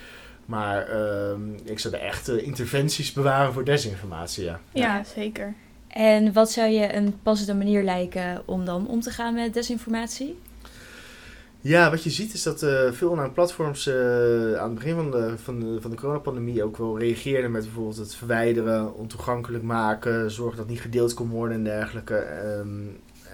Maar 0.46 0.88
ehm, 0.88 1.42
ik 1.64 1.80
zou 1.80 1.94
er 1.96 2.00
echt 2.02 2.30
eh, 2.30 2.44
interventies 2.46 3.14
bewaren 3.14 3.54
voor 3.54 3.64
desinformatie, 3.66 4.44
ja. 4.44 4.60
ja, 4.74 5.04
zeker. 5.04 5.54
En 5.88 6.34
wat 6.34 6.52
zou 6.52 6.70
je 6.70 6.94
een 6.96 7.20
passende 7.24 7.54
manier 7.54 7.84
lijken 7.84 8.42
om 8.46 8.66
dan 8.66 8.88
om 8.88 9.02
te 9.02 9.10
gaan 9.12 9.34
met 9.34 9.54
desinformatie? 9.54 10.40
Ja, 11.64 11.90
wat 11.90 12.04
je 12.04 12.10
ziet 12.10 12.34
is 12.34 12.44
dat 12.44 12.64
eh, 12.64 12.92
veel 12.92 13.10
online 13.10 13.32
platforms 13.32 13.88
eh, 13.88 14.54
aan 14.56 14.70
het 14.70 14.74
begin 14.74 14.96
van 14.96 15.12
de, 15.12 15.34
van, 15.38 15.60
de, 15.60 15.82
van 15.82 15.92
de 15.92 15.98
coronapandemie 15.98 16.64
ook 16.64 16.78
wel 16.78 17.00
reageerden 17.00 17.52
met 17.52 17.64
bijvoorbeeld 17.64 17.98
het 17.98 18.16
verwijderen, 18.16 18.96
ontoegankelijk 18.96 19.64
maken, 19.64 20.32
zorgen 20.32 20.56
dat 20.58 20.66
het 20.66 20.74
niet 20.74 20.84
gedeeld 20.84 21.14
kon 21.14 21.30
worden 21.30 21.58
en 21.58 21.64
dergelijke. 21.64 22.16
Ehm, 22.16 22.70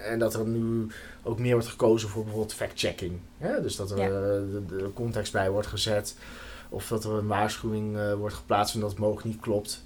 en 0.04 0.18
dat 0.18 0.34
er 0.34 0.46
nu 0.46 0.86
ook 1.22 1.38
meer 1.38 1.52
wordt 1.52 1.68
gekozen 1.68 2.08
voor 2.08 2.22
bijvoorbeeld 2.22 2.54
fact-checking. 2.54 3.12
hè? 3.38 3.62
Dus 3.62 3.76
dat 3.76 3.90
er 3.90 3.98
Ja. 3.98 4.04
eh, 4.04 4.10
de, 4.10 4.62
de 4.76 4.90
context 4.94 5.32
bij 5.32 5.50
wordt 5.50 5.66
gezet. 5.66 6.16
Of 6.68 6.88
dat 6.88 7.04
er 7.04 7.10
een 7.10 7.26
waarschuwing 7.26 7.96
eh, 7.96 8.14
wordt 8.14 8.34
geplaatst 8.34 8.72
van 8.72 8.80
dat 8.80 8.90
het 8.90 8.98
mogelijk 8.98 9.26
niet 9.26 9.40
klopt. 9.40 9.82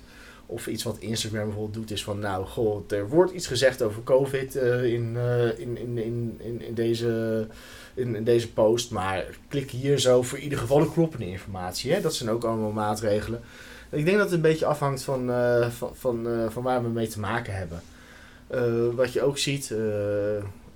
Of 0.46 0.66
iets 0.66 0.82
wat 0.82 0.98
Instagram 0.98 1.44
bijvoorbeeld 1.44 1.74
doet 1.74 1.90
is 1.90 2.04
van, 2.04 2.18
nou, 2.18 2.46
goh, 2.46 2.90
er 2.90 3.08
wordt 3.08 3.32
iets 3.32 3.46
gezegd 3.46 3.82
over 3.82 4.02
COVID 4.02 4.56
eh, 4.56 4.84
in, 4.84 5.16
eh, 5.16 5.58
in, 5.58 5.78
in, 5.78 5.98
in, 5.98 6.40
in, 6.42 6.62
in, 6.62 6.74
deze, 6.74 7.46
in, 7.94 8.24
deze 8.24 8.52
post. 8.52 8.90
Maar 8.90 9.24
klik 9.48 9.70
hier 9.70 9.98
zo 9.98 10.22
voor 10.22 10.38
ieder 10.38 10.58
geval 10.58 10.78
de 10.78 10.92
kloppende 10.92 11.26
informatie. 11.26 11.92
Hè? 11.92 12.00
Dat 12.00 12.14
zijn 12.14 12.30
ook 12.30 12.44
allemaal 12.44 12.70
maatregelen. 12.70 13.40
Ik 13.90 14.04
denk 14.04 14.16
dat 14.16 14.26
het 14.26 14.34
een 14.34 14.40
beetje 14.40 14.66
afhangt 14.66 15.02
van, 15.02 15.30
van, 15.70 15.90
van, 15.94 16.26
van 16.48 16.62
waar 16.62 16.82
we 16.82 16.88
mee 16.88 17.08
te 17.08 17.20
maken 17.20 17.54
hebben. 17.54 17.82
Wat 18.96 19.12
je 19.12 19.22
ook 19.22 19.38
ziet, 19.38 19.74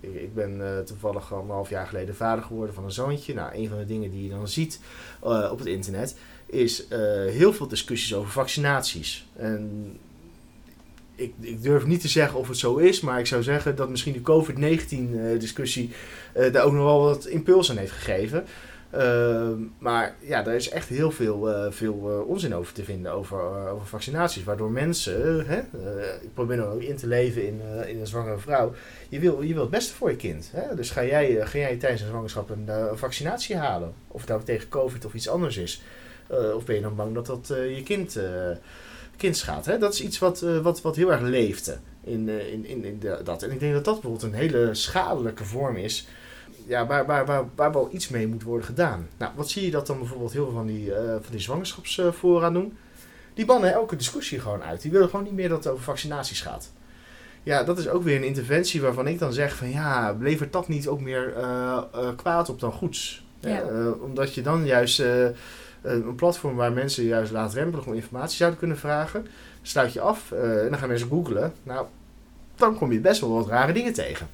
ik, 0.00 0.34
ben 0.34 0.76
eh, 0.76 0.78
toevallig 0.78 1.34
anderhalf 1.34 1.68
jaar 1.68 1.86
geleden 1.86 2.16
vader 2.16 2.44
geworden 2.44 2.74
van 2.74 2.84
een 2.84 2.92
zoontje. 2.92 3.34
Nou, 3.34 3.54
een 3.54 3.68
van 3.68 3.78
de 3.78 3.86
dingen 3.86 4.10
die 4.10 4.22
je 4.22 4.28
dan 4.28 4.48
ziet 4.48 4.80
eh, 5.22 5.48
op 5.52 5.58
het 5.58 5.68
internet 5.68 6.16
is 6.46 6.88
eh, 6.88 6.98
heel 7.24 7.52
veel 7.52 7.68
discussies 7.68 8.14
over 8.14 8.30
vaccinaties. 8.30 9.28
En 9.36 9.92
ik, 11.14 11.32
ik 11.40 11.62
durf 11.62 11.86
niet 11.86 12.00
te 12.00 12.08
zeggen 12.08 12.38
of 12.38 12.48
het 12.48 12.58
zo 12.58 12.76
is, 12.76 13.00
maar 13.00 13.18
ik 13.18 13.26
zou 13.26 13.42
zeggen 13.42 13.76
dat 13.76 13.88
misschien 13.88 14.12
de 14.12 14.22
COVID-19-discussie 14.22 15.92
daar 16.34 16.64
ook 16.64 16.72
nog 16.72 16.84
wel 16.84 17.00
wat 17.02 17.26
impuls 17.26 17.70
aan 17.70 17.76
heeft 17.76 17.92
gegeven. 17.92 18.44
Ehm, 18.96 19.58
maar 19.78 20.16
ja, 20.20 20.42
daar 20.42 20.54
is 20.54 20.68
echt 20.68 20.88
heel 20.88 21.10
veel, 21.10 21.48
uh, 21.50 21.72
veel 21.72 22.10
uh, 22.10 22.28
onzin 22.28 22.54
over 22.54 22.72
te 22.72 22.84
vinden 22.84 23.12
over, 23.12 23.38
uh, 23.38 23.72
over 23.72 23.86
vaccinaties. 23.86 24.44
Waardoor 24.44 24.70
mensen, 24.70 25.46
hè, 25.46 25.58
ik 26.22 26.34
probeer 26.34 26.56
nou 26.56 26.74
ook 26.74 26.82
in 26.82 26.96
te 26.96 27.06
leven 27.06 27.46
in, 27.46 27.60
in 27.86 28.00
een 28.00 28.06
zwangere 28.06 28.38
vrouw. 28.38 28.74
Je 29.08 29.20
wil, 29.20 29.42
je 29.42 29.60
het 29.60 29.70
beste 29.70 29.94
voor 29.94 30.10
je 30.10 30.16
kind. 30.16 30.50
Hè? 30.52 30.74
Dus 30.74 30.90
ga 30.90 31.04
jij, 31.04 31.46
ga 31.46 31.58
jij 31.58 31.76
tijdens 31.76 32.02
een 32.02 32.08
zwangerschap 32.08 32.50
een, 32.50 32.68
vaccinatie 32.94 33.56
halen? 33.56 33.94
Of 34.08 34.20
het 34.20 34.30
nou 34.30 34.42
tegen 34.42 34.68
COVID 34.68 35.04
of 35.04 35.14
iets 35.14 35.28
anders 35.28 35.56
is. 35.56 35.82
of 36.54 36.64
ben 36.64 36.74
je 36.74 36.82
dan 36.82 36.96
bang 36.96 37.14
dat 37.14 37.26
dat 37.26 37.46
je 37.48 37.82
kind, 37.84 38.18
kind 39.16 39.36
schaadt? 39.36 39.80
Dat 39.80 39.92
is 39.92 40.00
iets 40.00 40.18
wat, 40.18 40.40
wat, 40.40 40.80
wat 40.80 40.96
heel 40.96 41.12
erg 41.12 41.20
leefde 41.20 41.76
in, 42.04 42.28
in, 42.28 42.66
in, 42.66 42.84
in 42.84 43.02
dat. 43.24 43.42
En 43.42 43.50
ik 43.50 43.60
denk 43.60 43.72
dat 43.72 43.84
dat 43.84 44.00
bijvoorbeeld 44.00 44.32
een 44.32 44.38
hele 44.38 44.74
schadelijke 44.74 45.44
vorm 45.44 45.76
is 45.76 46.08
ja, 46.66 46.86
waar, 46.86 47.06
waar, 47.06 47.26
waar, 47.26 47.44
waar 47.54 47.72
wel 47.72 47.88
iets 47.92 48.08
mee 48.08 48.28
moet 48.28 48.42
worden 48.42 48.66
gedaan. 48.66 49.08
Nou, 49.16 49.32
wat 49.36 49.50
zie 49.50 49.64
je 49.64 49.70
dat 49.70 49.86
dan 49.86 49.98
bijvoorbeeld 49.98 50.32
heel 50.32 50.44
veel 50.44 50.54
van 50.54 50.66
die, 50.66 50.86
uh, 50.86 50.96
van 50.96 51.30
die 51.30 51.40
zwangerschapsvoorraad 51.40 52.52
doen? 52.52 52.76
Die 53.34 53.44
bannen 53.44 53.72
elke 53.72 53.96
discussie 53.96 54.40
gewoon 54.40 54.62
uit. 54.62 54.82
Die 54.82 54.90
willen 54.90 55.08
gewoon 55.08 55.24
niet 55.24 55.34
meer 55.34 55.48
dat 55.48 55.64
het 55.64 55.72
over 55.72 55.84
vaccinaties 55.84 56.40
gaat. 56.40 56.72
Ja, 57.42 57.62
dat 57.62 57.78
is 57.78 57.88
ook 57.88 58.02
weer 58.02 58.16
een 58.16 58.24
interventie 58.24 58.80
waarvan 58.80 59.06
ik 59.06 59.18
dan 59.18 59.32
zeg 59.32 59.56
van 59.56 59.70
ja, 59.70 60.16
levert 60.20 60.52
dat 60.52 60.68
niet 60.68 60.88
ook 60.88 61.00
meer 61.00 61.36
uh, 61.36 61.82
uh, 61.94 62.08
kwaad 62.16 62.48
op 62.48 62.60
dan 62.60 62.72
goeds? 62.72 63.24
Ja. 63.40 63.62
omdat 64.00 64.34
je 64.34 64.42
dan 64.42 64.64
juist 64.64 64.98
een 65.82 66.14
platform 66.16 66.56
waar 66.56 66.72
mensen 66.72 67.04
juist 67.04 67.32
laagdrempelig 67.32 67.86
om 67.86 67.94
informatie 67.94 68.36
zouden 68.36 68.58
kunnen 68.58 68.78
vragen, 68.78 69.26
sluit 69.62 69.92
je 69.92 70.00
af 70.00 70.32
en 70.32 70.68
dan 70.70 70.78
gaan 70.78 70.88
mensen 70.88 71.08
googlen. 71.08 71.52
Nou, 71.62 71.86
dan 72.54 72.76
kom 72.76 72.92
je 72.92 73.00
best 73.00 73.20
wel 73.20 73.34
wat 73.34 73.48
rare 73.48 73.72
dingen 73.72 73.92
tegen. 73.92 74.26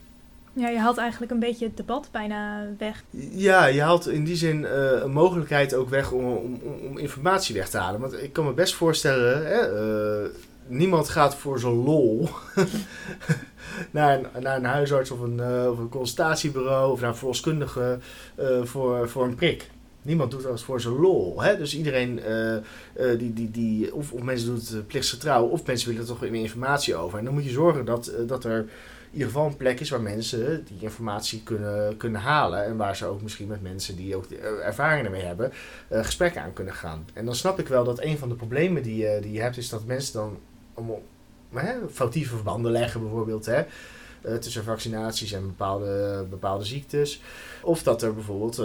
Ja, 0.55 0.69
je 0.69 0.79
haalt 0.79 0.99
eigenlijk 0.99 1.33
een 1.33 1.39
beetje 1.39 1.67
het 1.67 1.77
debat 1.77 2.09
bijna 2.11 2.67
weg. 2.79 3.05
Ja, 3.31 3.67
je 3.67 3.81
haalt 3.81 4.09
in 4.09 4.25
die 4.25 4.37
zin 4.37 4.61
uh, 4.61 4.91
een 5.03 5.13
mogelijkheid 5.13 5.75
ook 5.75 5.89
weg 5.89 6.11
om, 6.11 6.25
om, 6.25 6.61
om, 6.89 6.99
informatie 6.99 7.55
weg 7.55 7.69
te 7.69 7.79
halen. 7.79 8.01
Want 8.01 8.23
ik 8.23 8.33
kan 8.33 8.45
me 8.45 8.53
best 8.53 8.75
voorstellen, 8.75 9.47
hè, 9.47 10.23
uh, 10.23 10.29
niemand 10.67 11.09
gaat 11.09 11.37
voor 11.37 11.59
zo'n 11.59 11.85
lol 11.85 12.29
naar, 13.91 14.19
een, 14.19 14.43
naar 14.43 14.57
een 14.57 14.65
huisarts 14.65 15.11
of 15.11 15.21
een, 15.21 15.39
een 15.39 15.89
consultatiebureau 15.89 16.93
of 16.93 17.01
naar 17.01 17.11
een 17.11 17.17
verloskundige 17.17 17.99
voor, 18.63 19.09
voor 19.09 19.25
een 19.25 19.35
prik. 19.35 19.71
Niemand 20.03 20.31
doet 20.31 20.43
dat 20.43 20.63
voor 20.63 20.81
zijn 20.81 20.95
lol. 20.95 21.43
Hè? 21.43 21.57
Dus 21.57 21.77
iedereen, 21.77 22.21
die, 23.19 23.33
die, 23.33 23.51
die, 23.51 23.95
of, 23.95 24.13
of 24.13 24.23
mensen 24.23 24.47
doen 24.47 24.57
het 24.57 24.87
plichtsgetrouw, 24.87 25.45
of 25.45 25.67
mensen 25.67 25.89
willen 25.89 26.03
er 26.03 26.09
toch 26.09 26.21
meer 26.21 26.35
informatie 26.35 26.95
over. 26.95 27.19
En 27.19 27.25
dan 27.25 27.35
moet 27.35 27.45
je 27.45 27.51
zorgen 27.51 27.85
dat, 27.85 28.13
dat 28.27 28.45
er 28.45 28.67
ieder 29.13 29.27
geval 29.27 29.47
een 29.47 29.57
plek 29.57 29.81
is 29.81 29.91
waar 29.91 30.01
mensen 30.01 30.65
die 30.65 30.81
informatie 30.81 31.43
kunnen, 31.43 31.97
kunnen 31.97 32.21
halen. 32.21 32.65
En 32.65 32.77
waar 32.77 32.97
ze 32.97 33.07
ook 33.07 33.23
misschien 33.23 33.47
met 33.49 33.63
mensen 33.63 33.97
die 33.97 34.17
ook 34.17 34.31
ervaringen 34.63 35.05
ermee 35.05 35.23
hebben, 35.23 35.53
uh, 35.93 36.05
gesprekken 36.05 36.43
aan 36.43 36.53
kunnen 36.53 36.75
gaan. 36.75 37.07
En 37.13 37.25
dan 37.25 37.35
snap 37.35 37.59
ik 37.59 37.69
wel 37.69 37.85
dat 37.85 38.03
een 38.03 38.19
van 38.19 38.29
de 38.29 38.35
problemen 38.35 38.83
die, 38.83 39.21
die 39.21 39.33
je 39.33 39.41
hebt, 39.41 39.57
is 39.57 39.69
dat 39.69 39.85
mensen 39.85 40.13
dan 40.13 40.39
allemaal 40.75 41.01
foutieve 41.91 42.35
verbanden 42.35 42.73
leggen, 42.73 43.01
bijvoorbeeld. 43.01 43.47
Hè, 43.47 43.63
tussen 44.39 44.65
vaccinaties 44.65 45.33
en 45.33 45.47
bepaalde, 45.47 46.27
bepaalde 46.31 46.65
ziektes. 46.65 47.23
Of 47.63 47.83
dat 47.83 48.03
er 48.03 48.15
bijvoorbeeld 48.15 48.57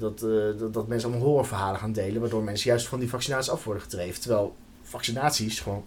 dat, 0.00 0.18
dat, 0.58 0.72
dat 0.74 0.88
mensen 0.88 1.08
allemaal 1.08 1.26
horrorverhalen 1.26 1.80
gaan 1.80 1.92
delen, 1.92 2.20
waardoor 2.20 2.42
mensen 2.42 2.70
juist 2.70 2.88
van 2.88 2.98
die 2.98 3.08
vaccinaties 3.08 3.50
af 3.50 3.64
worden 3.64 3.82
gedreven. 3.82 4.20
Terwijl 4.20 4.54
vaccinaties 4.82 5.60
gewoon 5.60 5.84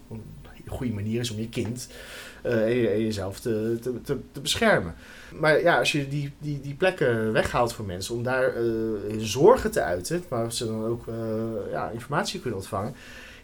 goede 0.68 0.92
manier 0.92 1.20
is 1.20 1.30
om 1.30 1.38
je 1.38 1.48
kind 1.48 1.88
uh, 2.46 2.92
en 2.92 3.02
jezelf 3.02 3.40
te, 3.40 3.78
te, 3.80 4.02
te, 4.02 4.18
te, 4.32 4.40
beschermen. 4.40 4.94
Maar 5.38 5.62
ja, 5.62 5.78
als 5.78 5.92
je 5.92 6.08
die, 6.08 6.32
die, 6.38 6.60
die 6.60 6.74
plekken 6.74 7.32
weghaalt 7.32 7.72
voor 7.72 7.84
mensen 7.84 8.14
om 8.14 8.22
daar 8.22 8.62
uh, 8.62 8.70
zorgen 9.18 9.70
te 9.70 9.82
uiten, 9.82 10.24
waar 10.28 10.52
ze 10.52 10.66
dan 10.66 10.84
ook 10.84 11.06
uh, 11.06 11.14
ja, 11.70 11.90
informatie 11.90 12.40
kunnen 12.40 12.58
ontvangen, 12.58 12.94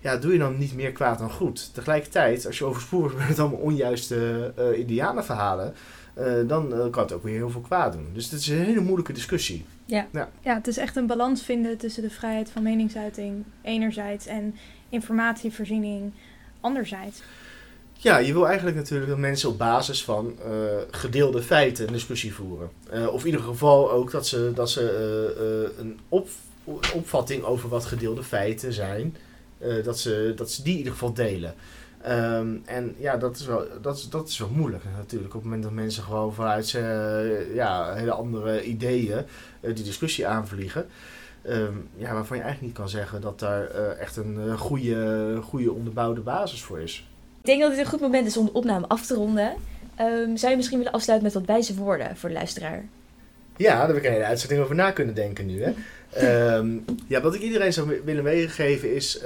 ja, 0.01 0.17
doe 0.17 0.33
je 0.33 0.39
dan 0.39 0.59
niet 0.59 0.75
meer 0.75 0.93
kwaad 0.93 1.19
dan 1.19 1.31
goed. 1.31 1.75
Tegelijkertijd, 1.75 2.47
als 2.47 2.59
je 2.59 2.65
overspoeld 2.65 3.13
wordt 3.13 3.29
met 3.29 3.39
allemaal 3.39 3.61
onjuiste 3.61 4.53
uh, 4.59 4.79
indianenverhalen, 4.79 5.75
dan 6.47 6.91
kan 6.91 7.03
het 7.03 7.13
ook 7.13 7.23
weer 7.23 7.35
heel 7.35 7.51
veel 7.51 7.61
kwaad 7.61 7.93
doen. 7.93 8.09
Dus 8.13 8.31
het 8.31 8.41
is 8.41 8.49
een 8.49 8.59
hele 8.59 8.81
moeilijke 8.81 9.13
discussie. 9.13 9.65
Ja. 9.85 10.07
ja. 10.13 10.29
Ja. 10.41 10.55
het 10.55 10.67
is 10.67 10.77
echt 10.77 10.97
een 10.97 11.07
balans 11.07 11.43
vinden 11.43 11.79
tussen 11.79 12.03
de 12.03 12.11
vrijheid 12.11 12.51
van 12.51 12.63
meningsuiting 12.63 13.45
enerzijds 13.63 14.27
en 14.27 14.55
informatievoorziening 14.89 16.13
anderzijds. 16.65 17.23
Ja, 17.93 18.19
je 18.19 18.33
wil 18.33 18.47
eigenlijk 18.47 18.77
natuurlijk 18.77 19.11
dat 19.11 19.19
mensen 19.19 19.49
op 19.49 19.59
basis 19.59 20.05
van 20.05 20.35
uh, 20.47 20.53
gedeelde 20.91 21.43
feiten 21.43 21.87
een 21.87 21.93
discussie 21.93 22.35
voeren. 22.35 22.71
Uh, 22.95 23.13
of 23.13 23.21
in 23.21 23.27
ieder 23.27 23.41
geval 23.41 23.91
ook 23.91 24.11
dat 24.11 24.27
ze, 24.27 24.53
dat 24.55 24.71
ze 24.71 24.83
uh, 25.79 25.79
een 25.79 25.99
op, 26.09 26.29
opvatting 26.95 27.43
over 27.43 27.69
wat 27.69 27.85
gedeelde 27.85 28.23
feiten 28.23 28.73
zijn, 28.73 29.17
dat, 29.85 29.99
ze, 29.99 30.33
dat 30.37 30.51
ze 30.51 30.63
die 30.63 30.73
in 30.73 30.79
ieder 30.79 30.93
geval 30.93 31.13
delen. 31.13 31.55
Um, 32.09 32.63
en 32.65 32.95
ja, 32.99 33.17
dat 33.17 33.37
is, 33.37 33.47
wel, 33.47 33.67
dat, 33.83 33.97
is, 33.97 34.09
dat 34.09 34.29
is 34.29 34.39
wel 34.39 34.49
moeilijk 34.49 34.85
natuurlijk. 34.97 35.35
Op 35.35 35.41
het 35.41 35.51
moment 35.51 35.63
dat 35.63 35.73
mensen 35.73 36.03
gewoon 36.03 36.35
vanuit 36.35 36.71
ja, 37.55 37.95
hele 37.95 38.13
andere 38.13 38.65
ideeën 38.65 39.25
die 39.61 39.85
discussie 39.85 40.27
aanvliegen. 40.27 40.87
Um, 41.49 41.89
ja, 41.97 42.13
waarvan 42.13 42.37
je 42.37 42.43
eigenlijk 42.43 42.61
niet 42.61 42.73
kan 42.73 42.89
zeggen 42.89 43.21
dat 43.21 43.39
daar 43.39 43.67
echt 43.99 44.17
een 44.17 44.59
goede, 44.59 45.39
goede 45.43 45.73
onderbouwde 45.73 46.21
basis 46.21 46.63
voor 46.63 46.81
is. 46.81 47.09
Ik 47.41 47.47
denk 47.47 47.61
dat 47.61 47.71
dit 47.71 47.79
een 47.79 47.87
goed 47.87 48.01
moment 48.01 48.27
is 48.27 48.37
om 48.37 48.45
de 48.45 48.53
opname 48.53 48.87
af 48.87 49.07
te 49.07 49.15
ronden. 49.15 49.53
Um, 50.01 50.37
zou 50.37 50.51
je 50.51 50.57
misschien 50.57 50.79
willen 50.79 50.93
afsluiten 50.93 51.29
met 51.29 51.39
wat 51.39 51.57
wijze 51.57 51.75
woorden 51.75 52.17
voor 52.17 52.29
de 52.29 52.35
luisteraar? 52.35 52.85
Ja, 53.57 53.79
daar 53.79 53.87
heb 53.87 53.97
ik 53.97 54.05
een 54.05 54.13
hele 54.13 54.25
uitzending 54.25 54.61
over 54.61 54.75
na 54.75 54.91
kunnen 54.91 55.15
denken 55.15 55.47
nu. 55.47 55.63
Hè? 55.63 55.73
um, 56.57 56.85
ja, 57.07 57.21
wat 57.21 57.35
ik 57.35 57.41
iedereen 57.41 57.73
zou 57.73 58.01
willen 58.05 58.25
meegeven 58.25 58.95
is... 58.95 59.21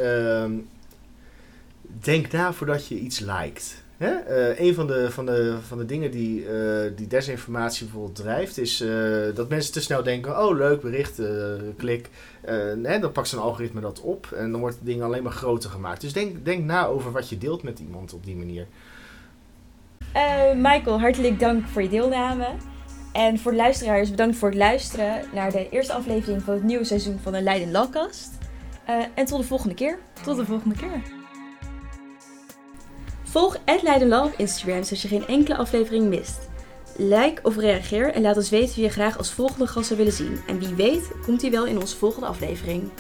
Denk 2.01 2.33
na 2.33 2.53
voordat 2.53 2.87
je 2.87 2.99
iets 2.99 3.19
liked. 3.19 3.83
Hè? 3.99 4.11
Uh, 4.51 4.61
een 4.61 4.75
van 4.75 4.87
de, 4.87 5.11
van, 5.11 5.27
de, 5.27 5.57
van 5.67 5.79
de 5.79 5.85
dingen 5.85 6.11
die, 6.11 6.45
uh, 6.45 6.91
die 6.97 7.07
desinformatie 7.07 7.85
bijvoorbeeld 7.85 8.17
drijft, 8.17 8.59
is 8.59 8.81
uh, 8.81 9.35
dat 9.35 9.49
mensen 9.49 9.73
te 9.73 9.81
snel 9.81 10.03
denken: 10.03 10.43
oh, 10.45 10.57
leuk 10.57 10.81
bericht, 10.81 11.21
klik. 11.77 12.09
hè, 12.83 12.99
dan 12.99 13.13
pakt 13.13 13.29
zo'n 13.29 13.41
algoritme 13.41 13.81
dat 13.81 14.01
op 14.01 14.33
en 14.37 14.51
dan 14.51 14.61
wordt 14.61 14.77
het 14.77 14.87
ding 14.87 15.03
alleen 15.03 15.23
maar 15.23 15.33
groter 15.33 15.71
gemaakt. 15.71 16.01
Dus 16.01 16.13
denk, 16.13 16.45
denk 16.45 16.65
na 16.65 16.87
over 16.87 17.13
wat 17.13 17.29
je 17.29 17.39
deelt 17.39 17.63
met 17.63 17.79
iemand 17.79 18.13
op 18.13 18.25
die 18.25 18.37
manier. 18.37 18.67
Michael, 20.57 21.01
hartelijk 21.01 21.41
dank 21.41 21.67
voor 21.67 21.83
je 21.83 21.89
deelname. 21.89 22.47
En 23.13 23.39
voor 23.39 23.51
de 23.51 23.57
luisteraars, 23.57 24.11
bedankt 24.11 24.37
voor 24.37 24.49
het 24.49 24.59
luisteren 24.59 25.25
naar 25.35 25.51
de 25.51 25.69
eerste 25.69 25.93
aflevering 25.93 26.43
van 26.43 26.55
het 26.55 26.63
nieuwe 26.63 26.85
seizoen 26.85 27.19
van 27.19 27.33
de 27.33 27.41
Leiden 27.43 27.71
Lawcast. 27.71 28.31
en 29.15 29.25
tot 29.25 29.41
de 29.41 29.47
volgende 29.47 29.75
keer. 29.75 29.99
Tot 30.25 30.37
de 30.37 30.45
volgende 30.45 30.77
keer. 30.77 31.18
Volg 33.31 33.57
Leidenlal 33.83 34.25
op 34.25 34.35
Instagram 34.37 34.83
zodat 34.83 35.01
je 35.01 35.09
geen 35.09 35.27
enkele 35.27 35.57
aflevering 35.57 36.09
mist. 36.09 36.39
Like 36.97 37.43
of 37.43 37.57
reageer 37.57 38.13
en 38.13 38.23
laat 38.23 38.37
ons 38.37 38.51
weten 38.51 38.75
wie 38.75 38.85
je 38.85 38.91
graag 38.91 39.19
als 39.19 39.33
volgende 39.33 39.67
gast 39.67 39.87
zou 39.87 39.99
willen 39.99 40.15
zien. 40.15 40.41
En 40.47 40.59
wie 40.59 40.75
weet 40.75 41.11
komt 41.25 41.43
hij 41.43 41.51
wel 41.51 41.67
in 41.67 41.79
onze 41.79 41.97
volgende 41.97 42.27
aflevering. 42.27 42.91